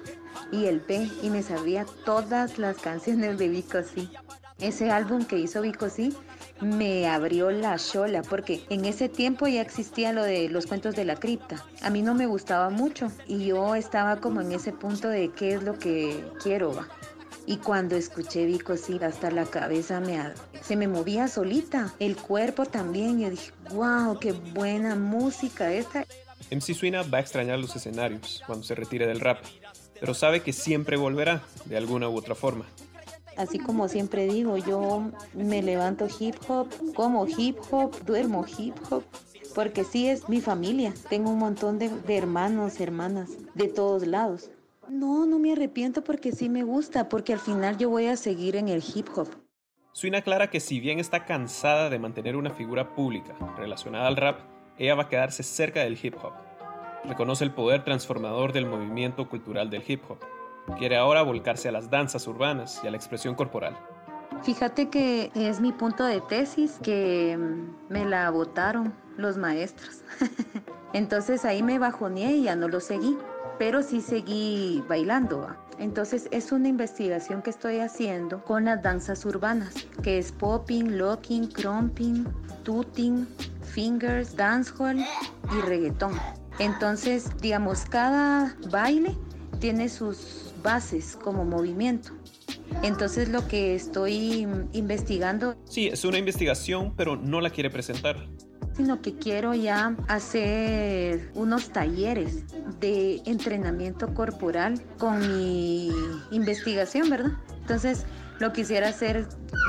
y 0.51 0.67
el 0.67 0.81
B 0.81 1.11
y 1.23 1.31
me 1.31 1.43
sabía 1.43 1.85
todas 2.05 2.59
las 2.59 2.77
canciones 2.79 3.38
de 3.38 3.49
Vico 3.49 3.79
Sí. 3.83 4.11
Ese 4.59 4.91
álbum 4.91 5.25
que 5.25 5.38
hizo 5.38 5.61
Vico 5.61 5.88
Sí 5.88 6.17
me 6.61 7.09
abrió 7.09 7.51
la 7.51 7.77
chola 7.79 8.23
porque 8.23 8.65
en 8.71 8.85
ese 8.85 9.09
tiempo 9.09 9.47
ya 9.47 9.62
existía 9.62 10.12
lo 10.12 10.23
de 10.23 10.49
los 10.49 10.67
cuentos 10.67 10.95
de 10.95 11.05
la 11.05 11.17
cripta. 11.17 11.65
A 11.83 11.91
mí 11.91 12.03
no 12.03 12.15
me 12.15 12.27
gustaba 12.27 12.71
mucho 12.71 13.11
y 13.27 13.47
yo 13.47 13.75
estaba 13.75 14.17
como 14.17 14.41
en 14.41 14.53
ese 14.53 14.73
punto 14.73 15.09
de 15.09 15.31
qué 15.31 15.55
es 15.55 15.62
lo 15.62 15.79
que 15.79 16.25
quiero. 16.43 16.87
Y 17.47 17.57
cuando 17.57 17.97
escuché 17.97 18.47
Vico 18.47 18.77
sí, 18.77 19.01
hasta 19.03 19.31
la 19.31 19.45
cabeza 19.45 20.01
me, 20.01 20.21
se 20.62 20.77
me 20.77 20.87
movía 20.87 21.27
solita, 21.27 21.93
el 21.99 22.17
cuerpo 22.17 22.67
también. 22.67 23.21
Yo 23.21 23.31
dije, 23.31 23.53
wow, 23.73 24.19
qué 24.19 24.33
buena 24.33 24.95
música 24.95 25.73
esta. 25.73 26.07
MC 26.51 26.75
Suina 26.75 27.03
va 27.03 27.19
a 27.19 27.21
extrañar 27.21 27.59
los 27.59 27.75
escenarios 27.75 28.43
cuando 28.47 28.65
se 28.65 28.75
retire 28.75 29.07
del 29.07 29.21
rap, 29.21 29.43
pero 29.99 30.15
sabe 30.15 30.43
que 30.43 30.53
siempre 30.53 30.97
volverá, 30.97 31.43
de 31.65 31.77
alguna 31.77 32.09
u 32.09 32.17
otra 32.17 32.35
forma. 32.35 32.67
Así 33.37 33.59
como 33.59 33.88
siempre 33.88 34.27
digo, 34.27 34.57
yo 34.57 35.11
me 35.35 35.62
levanto 35.62 36.07
hip 36.18 36.37
hop, 36.49 36.68
como 36.95 37.27
hip 37.27 37.59
hop, 37.71 37.92
duermo 38.05 38.45
hip 38.59 38.75
hop, 38.90 39.05
porque 39.55 39.85
sí 39.85 40.09
es 40.09 40.29
mi 40.29 40.40
familia. 40.40 40.92
Tengo 41.09 41.31
un 41.31 41.38
montón 41.38 41.79
de, 41.79 41.90
hermanos, 42.09 42.81
hermanas, 42.81 43.31
de 43.55 43.68
todos 43.68 44.07
lados. 44.07 44.51
No, 44.88 45.27
no 45.27 45.38
me 45.38 45.53
arrepiento 45.53 46.05
porque 46.05 46.33
sí 46.33 46.49
me 46.49 46.62
gusta, 46.62 47.09
porque 47.09 47.33
al 47.33 47.38
final 47.38 47.79
yo 47.79 47.88
voy 47.88 48.07
a 48.07 48.16
seguir 48.16 48.57
en 48.57 48.68
el 48.68 48.83
hip 48.83 49.09
hop. 49.16 49.29
Suina 49.92 50.23
clara 50.23 50.51
que 50.51 50.61
si 50.61 50.81
bien 50.81 50.99
está 50.99 51.25
cansada 51.25 51.90
de 51.90 51.99
mantener 51.99 52.37
una 52.37 52.51
figura 52.51 52.95
pública 52.95 53.35
relacionada 53.57 54.09
al 54.09 54.16
rap, 54.16 54.40
ella 54.79 54.95
va 54.95 55.05
a 55.05 55.09
quedarse 55.09 55.42
cerca 55.42 55.81
del 55.81 55.99
hip 56.03 56.16
hop. 56.23 56.33
Reconoce 57.05 57.45
el 57.45 57.53
poder 57.53 57.85
transformador 57.85 58.53
del 58.53 58.66
movimiento 58.66 59.29
cultural 59.29 59.71
del 59.71 59.85
hip 59.87 60.03
hop 60.09 60.18
Quiere 60.79 60.96
ahora 60.96 61.22
volcarse 61.22 61.68
a 61.68 61.72
las 61.72 61.90
danzas 61.90 62.27
urbanas 62.27 62.81
y 62.83 62.87
a 62.87 62.90
la 62.90 62.96
expresión 62.96 63.35
corporal. 63.35 63.77
Fíjate 64.42 64.88
que 64.88 65.31
es 65.35 65.61
mi 65.61 65.72
punto 65.72 66.05
de 66.05 66.20
tesis 66.20 66.79
que 66.83 67.38
me 67.88 68.05
la 68.05 68.31
votaron 68.31 68.92
los 69.16 69.37
maestros. 69.37 70.03
Entonces 70.92 71.44
ahí 71.44 71.62
me 71.62 71.79
bajoneé 71.79 72.33
y 72.37 72.42
ya 72.44 72.57
no 72.57 72.68
lo 72.68 72.81
seguí, 72.81 73.16
pero 73.59 73.83
sí 73.83 74.01
seguí 74.01 74.83
bailando. 74.88 75.48
Entonces 75.79 76.29
es 76.33 76.53
una 76.53 76.68
investigación 76.68 77.42
que 77.42 77.51
estoy 77.51 77.79
haciendo 77.79 78.44
con 78.44 78.64
las 78.64 78.83
danzas 78.83 79.25
urbanas, 79.25 79.75
que 80.03 80.18
es 80.18 80.33
popping, 80.33 80.98
locking, 80.98 81.46
crumping, 81.46 82.25
tooting, 82.64 83.27
fingers, 83.62 84.37
dancehall 84.37 84.98
y 84.98 85.61
reggaetón. 85.66 86.12
Entonces, 86.59 87.31
digamos, 87.40 87.85
cada 87.87 88.55
baile 88.70 89.16
tiene 89.61 89.88
sus 89.88 90.52
bases 90.62 91.16
como 91.22 91.44
movimiento. 91.44 92.12
Entonces 92.83 93.29
lo 93.29 93.46
que 93.48 93.75
estoy 93.75 94.46
investigando... 94.72 95.57
Sí, 95.64 95.88
es 95.88 96.05
una 96.05 96.18
investigación, 96.18 96.94
pero 96.96 97.16
no 97.16 97.40
la 97.40 97.51
quiere 97.51 97.70
presentar. 97.70 98.29
Sino 98.75 99.03
que 99.03 99.16
quiero 99.16 99.53
ya 99.55 99.96
hacer 100.09 101.31
unos 101.35 101.70
talleres 101.70 102.44
de 102.81 103.20
entrenamiento 103.27 104.14
corporal 104.14 104.83
con 104.98 105.20
mi 105.20 105.90
investigación, 106.31 107.11
¿verdad? 107.11 107.33
Entonces 107.61 108.07
lo 108.40 108.53
quisiera 108.53 108.88
hacer 108.88 109.29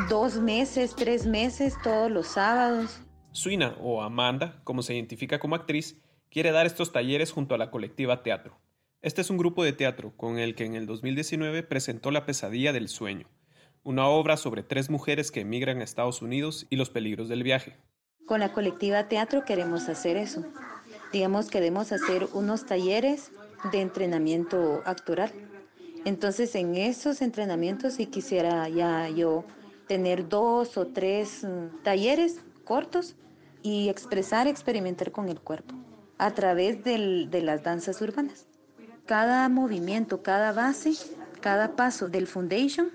dos 0.09 0.39
meses, 0.39 0.95
tres 0.95 1.25
meses, 1.25 1.75
todos 1.83 2.09
los 2.09 2.27
sábados. 2.27 3.01
Suina, 3.31 3.75
o 3.81 4.01
Amanda, 4.01 4.61
como 4.63 4.81
se 4.81 4.93
identifica 4.93 5.39
como 5.39 5.55
actriz, 5.55 6.01
quiere 6.31 6.51
dar 6.51 6.65
estos 6.65 6.91
talleres 6.91 7.31
junto 7.31 7.53
a 7.53 7.57
la 7.57 7.69
colectiva 7.69 8.23
Teatro. 8.23 8.57
Este 9.03 9.19
es 9.19 9.29
un 9.29 9.37
grupo 9.37 9.65
de 9.65 9.73
teatro 9.73 10.13
con 10.15 10.39
el 10.39 10.55
que 10.55 10.63
en 10.63 10.75
el 10.75 10.85
2019 10.85 11.63
presentó 11.63 12.09
La 12.09 12.25
pesadilla 12.25 12.71
del 12.71 12.87
sueño, 12.87 13.27
una 13.83 14.07
obra 14.07 14.37
sobre 14.37 14.63
tres 14.63 14.89
mujeres 14.89 15.29
que 15.29 15.41
emigran 15.41 15.81
a 15.81 15.83
Estados 15.83 16.21
Unidos 16.21 16.67
y 16.69 16.77
los 16.77 16.89
peligros 16.89 17.27
del 17.27 17.43
viaje. 17.43 17.75
Con 18.25 18.39
la 18.39 18.53
colectiva 18.53 19.09
teatro 19.09 19.43
queremos 19.43 19.89
hacer 19.89 20.15
eso. 20.15 20.45
Digamos, 21.11 21.49
queremos 21.49 21.91
hacer 21.91 22.29
unos 22.31 22.65
talleres 22.65 23.33
de 23.73 23.81
entrenamiento 23.81 24.81
actoral. 24.85 25.33
Entonces, 26.05 26.55
en 26.55 26.75
esos 26.75 27.21
entrenamientos, 27.21 27.95
si 27.95 28.05
quisiera 28.05 28.69
ya 28.69 29.09
yo 29.09 29.43
tener 29.85 30.29
dos 30.29 30.77
o 30.77 30.87
tres 30.87 31.43
mm, 31.43 31.83
talleres 31.83 32.39
cortos 32.63 33.17
y 33.63 33.89
expresar, 33.89 34.47
experimentar 34.47 35.11
con 35.11 35.27
el 35.27 35.41
cuerpo 35.41 35.75
a 36.17 36.33
través 36.33 36.85
de 36.85 37.41
las 37.43 37.63
danzas 37.63 38.01
urbanas. 38.01 38.47
Cada 39.05 39.49
movimiento, 39.49 40.23
cada 40.23 40.53
base, 40.53 40.93
cada 41.41 41.75
paso 41.75 42.07
del 42.07 42.25
foundation 42.25 42.89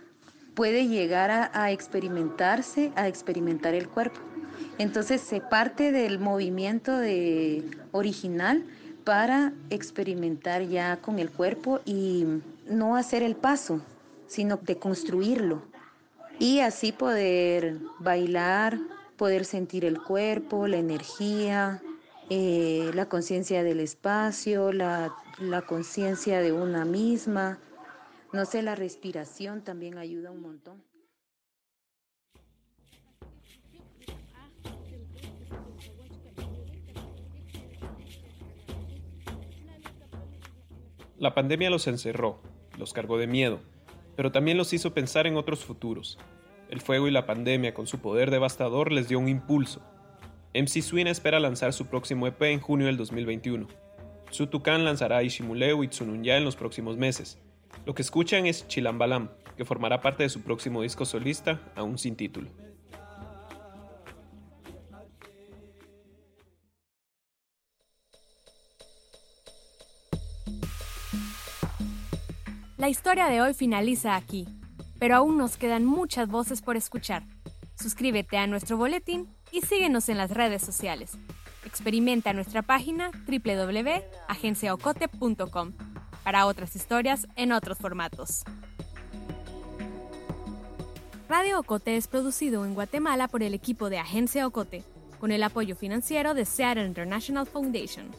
puede 0.54 0.88
llegar 0.88 1.30
a, 1.30 1.70
experimentarse, 1.70 2.92
a 2.96 3.08
experimentar 3.08 3.74
el 3.74 3.88
cuerpo. 3.88 4.18
Entonces 4.78 5.20
se 5.20 5.40
parte 5.40 5.92
del 5.92 6.18
movimiento 6.18 6.96
de 6.96 7.62
original 7.92 8.64
para 9.04 9.52
experimentar 9.68 10.62
ya 10.62 10.96
con 10.96 11.18
el 11.18 11.30
cuerpo 11.30 11.80
y 11.84 12.24
no 12.66 12.96
hacer 12.96 13.22
el 13.22 13.36
paso, 13.36 13.82
sino 14.26 14.56
de 14.56 14.78
construirlo. 14.78 15.62
Y 16.38 16.60
así 16.60 16.90
poder 16.92 17.78
bailar, 17.98 18.78
poder 19.16 19.44
sentir 19.44 19.84
el 19.84 20.00
cuerpo, 20.02 20.66
la 20.66 20.78
energía, 20.78 21.82
eh, 22.30 22.90
la 22.94 23.06
conciencia 23.08 23.62
del 23.62 23.80
espacio, 23.80 24.72
la, 24.72 25.14
la 25.40 25.62
conciencia 25.62 26.40
de 26.40 26.52
una 26.52 26.84
misma. 26.84 27.58
No 28.32 28.44
sé, 28.44 28.62
la 28.62 28.74
respiración 28.74 29.62
también 29.62 29.98
ayuda 29.98 30.30
un 30.30 30.42
montón. 30.42 30.82
La 41.16 41.34
pandemia 41.34 41.70
los 41.70 41.86
encerró, 41.88 42.40
los 42.78 42.92
cargó 42.92 43.18
de 43.18 43.26
miedo, 43.26 43.58
pero 44.14 44.30
también 44.30 44.56
los 44.56 44.72
hizo 44.72 44.94
pensar 44.94 45.26
en 45.26 45.36
otros 45.36 45.64
futuros. 45.64 46.18
El 46.70 46.80
fuego 46.80 47.08
y 47.08 47.10
la 47.10 47.26
pandemia, 47.26 47.74
con 47.74 47.86
su 47.86 47.98
poder 47.98 48.30
devastador, 48.30 48.92
les 48.92 49.08
dio 49.08 49.18
un 49.18 49.28
impulso, 49.28 49.82
MC 50.54 50.82
Swin 50.82 51.06
espera 51.06 51.40
lanzar 51.40 51.72
su 51.72 51.86
próximo 51.86 52.26
EP 52.26 52.40
en 52.42 52.60
junio 52.60 52.86
del 52.86 52.96
2021. 52.96 53.68
Tucán 54.30 54.84
lanzará 54.84 55.22
Ishimuleu 55.22 55.82
y 55.82 55.88
Tsununya 55.88 56.36
en 56.36 56.44
los 56.44 56.56
próximos 56.56 56.96
meses. 56.96 57.38
Lo 57.84 57.94
que 57.94 58.02
escuchan 58.02 58.46
es 58.46 58.66
Chilambalam, 58.68 59.30
que 59.56 59.64
formará 59.64 60.00
parte 60.00 60.22
de 60.22 60.28
su 60.28 60.42
próximo 60.42 60.82
disco 60.82 61.04
solista, 61.04 61.60
aún 61.74 61.98
sin 61.98 62.16
título. 62.16 62.48
La 72.76 72.88
historia 72.88 73.26
de 73.26 73.40
hoy 73.40 73.54
finaliza 73.54 74.14
aquí, 74.14 74.46
pero 75.00 75.16
aún 75.16 75.36
nos 75.36 75.56
quedan 75.56 75.84
muchas 75.84 76.28
voces 76.28 76.62
por 76.62 76.76
escuchar. 76.76 77.24
Suscríbete 77.74 78.38
a 78.38 78.46
nuestro 78.46 78.76
boletín 78.76 79.28
y 79.50 79.62
síguenos 79.62 80.08
en 80.08 80.18
las 80.18 80.30
redes 80.30 80.62
sociales. 80.62 81.18
Experimenta 81.68 82.32
nuestra 82.32 82.62
página 82.62 83.10
www.agenciaocote.com 83.26 85.72
para 86.24 86.46
otras 86.46 86.74
historias 86.74 87.28
en 87.36 87.52
otros 87.52 87.76
formatos. 87.76 88.42
Radio 91.28 91.60
Ocote 91.60 91.98
es 91.98 92.08
producido 92.08 92.64
en 92.64 92.72
Guatemala 92.72 93.28
por 93.28 93.42
el 93.42 93.52
equipo 93.52 93.90
de 93.90 93.98
Agencia 93.98 94.46
Ocote, 94.46 94.82
con 95.20 95.30
el 95.30 95.42
apoyo 95.42 95.76
financiero 95.76 96.32
de 96.32 96.46
Seattle 96.46 96.86
International 96.86 97.46
Foundation. 97.46 98.12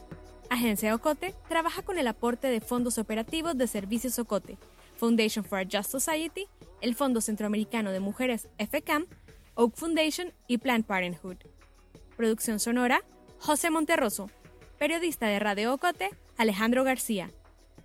Agencia 0.48 0.94
Ocote 0.94 1.34
trabaja 1.48 1.82
con 1.82 1.98
el 1.98 2.06
aporte 2.06 2.46
de 2.46 2.60
fondos 2.60 2.98
operativos 2.98 3.58
de 3.58 3.66
Servicios 3.66 4.16
Ocote, 4.20 4.58
Foundation 4.94 5.44
for 5.44 5.58
a 5.58 5.64
Just 5.64 5.90
Society, 5.90 6.46
el 6.80 6.94
Fondo 6.94 7.20
Centroamericano 7.20 7.90
de 7.90 7.98
Mujeres 7.98 8.48
FCAM, 8.58 9.06
Oak 9.56 9.74
Foundation 9.74 10.32
y 10.46 10.58
Planned 10.58 10.84
Parenthood. 10.84 11.38
Producción 12.16 12.60
sonora, 12.60 13.02
José 13.40 13.70
Monterroso. 13.70 14.30
Periodista 14.78 15.26
de 15.26 15.38
Radio 15.38 15.72
Ocote, 15.72 16.10
Alejandro 16.36 16.84
García. 16.84 17.30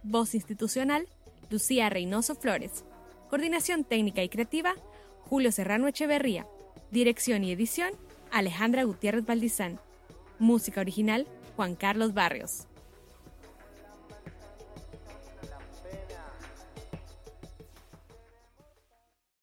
Voz 0.04 0.36
institucional, 0.36 1.08
Lucía 1.50 1.90
Reynoso 1.90 2.36
Flores. 2.36 2.84
Coordinación 3.30 3.86
técnica 3.86 4.22
y 4.22 4.28
creativa, 4.28 4.76
Julio 5.22 5.54
Serrano 5.54 5.88
Echeverría. 5.88 6.46
Dirección 6.92 7.46
y 7.46 7.54
edición, 7.54 7.94
Alejandra 8.32 8.84
Gutiérrez 8.84 9.26
Valdizán. 9.26 9.80
Música 10.40 10.82
original, 10.82 11.26
Juan 11.56 11.76
Carlos 11.76 12.14
Barrios. 12.14 12.68